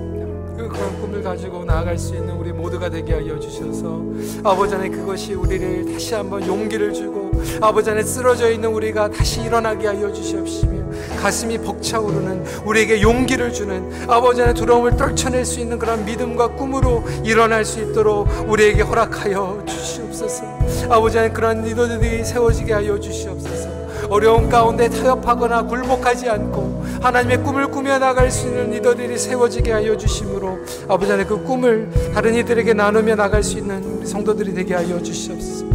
그 0.59 0.67
그런 0.67 0.99
꿈을 0.99 1.23
가지고 1.23 1.63
나아갈 1.63 1.97
수 1.97 2.13
있는 2.13 2.35
우리 2.35 2.51
모두가 2.51 2.89
되게 2.89 3.13
하여 3.13 3.39
주셔서 3.39 4.01
아버지 4.43 4.75
안에 4.75 4.89
그것이 4.89 5.33
우리를 5.33 5.93
다시 5.93 6.13
한번 6.13 6.45
용기를 6.45 6.91
주고 6.93 7.31
아버지 7.61 7.89
안에 7.89 8.03
쓰러져 8.03 8.51
있는 8.51 8.69
우리가 8.69 9.09
다시 9.09 9.41
일어나게 9.41 9.87
하여 9.87 10.11
주시옵시며 10.11 10.79
가슴이 11.21 11.59
벅차오르는 11.59 12.43
우리에게 12.65 13.01
용기를 13.01 13.53
주는 13.53 13.89
아버지 14.09 14.41
안에 14.41 14.53
두려움을 14.53 14.97
떨쳐낼 14.97 15.45
수 15.45 15.61
있는 15.61 15.79
그런 15.79 16.03
믿음과 16.03 16.49
꿈으로 16.49 17.05
일어날 17.23 17.63
수 17.63 17.79
있도록 17.79 18.27
우리에게 18.45 18.81
허락하여 18.81 19.63
주시옵소서. 19.65 20.43
아버지 20.89 21.19
안에 21.19 21.29
그런 21.29 21.61
리더들이 21.61 22.25
세워지게 22.25 22.73
하여 22.73 22.99
주시옵소서. 22.99 23.69
어려운 24.09 24.49
가운데 24.49 24.89
타협하거나 24.89 25.63
굴복하지 25.63 26.29
않고 26.29 26.78
하나님의 27.01 27.43
꿈을 27.43 27.67
꾸며 27.67 27.97
나갈 27.97 28.29
수 28.29 28.47
있는 28.47 28.71
리더들이 28.71 29.17
세워지게 29.17 29.71
하여 29.71 29.97
주심으로 29.97 30.59
아버지 30.87 31.11
하나님 31.11 31.27
그 31.27 31.43
꿈을 31.43 31.89
다른 32.13 32.35
이들에게 32.35 32.73
나누며 32.73 33.15
나갈 33.15 33.41
수 33.41 33.57
있는 33.57 33.83
우리 33.83 34.05
성도들이 34.05 34.53
되게 34.53 34.73
하여 34.73 35.01
주시옵소서. 35.01 35.68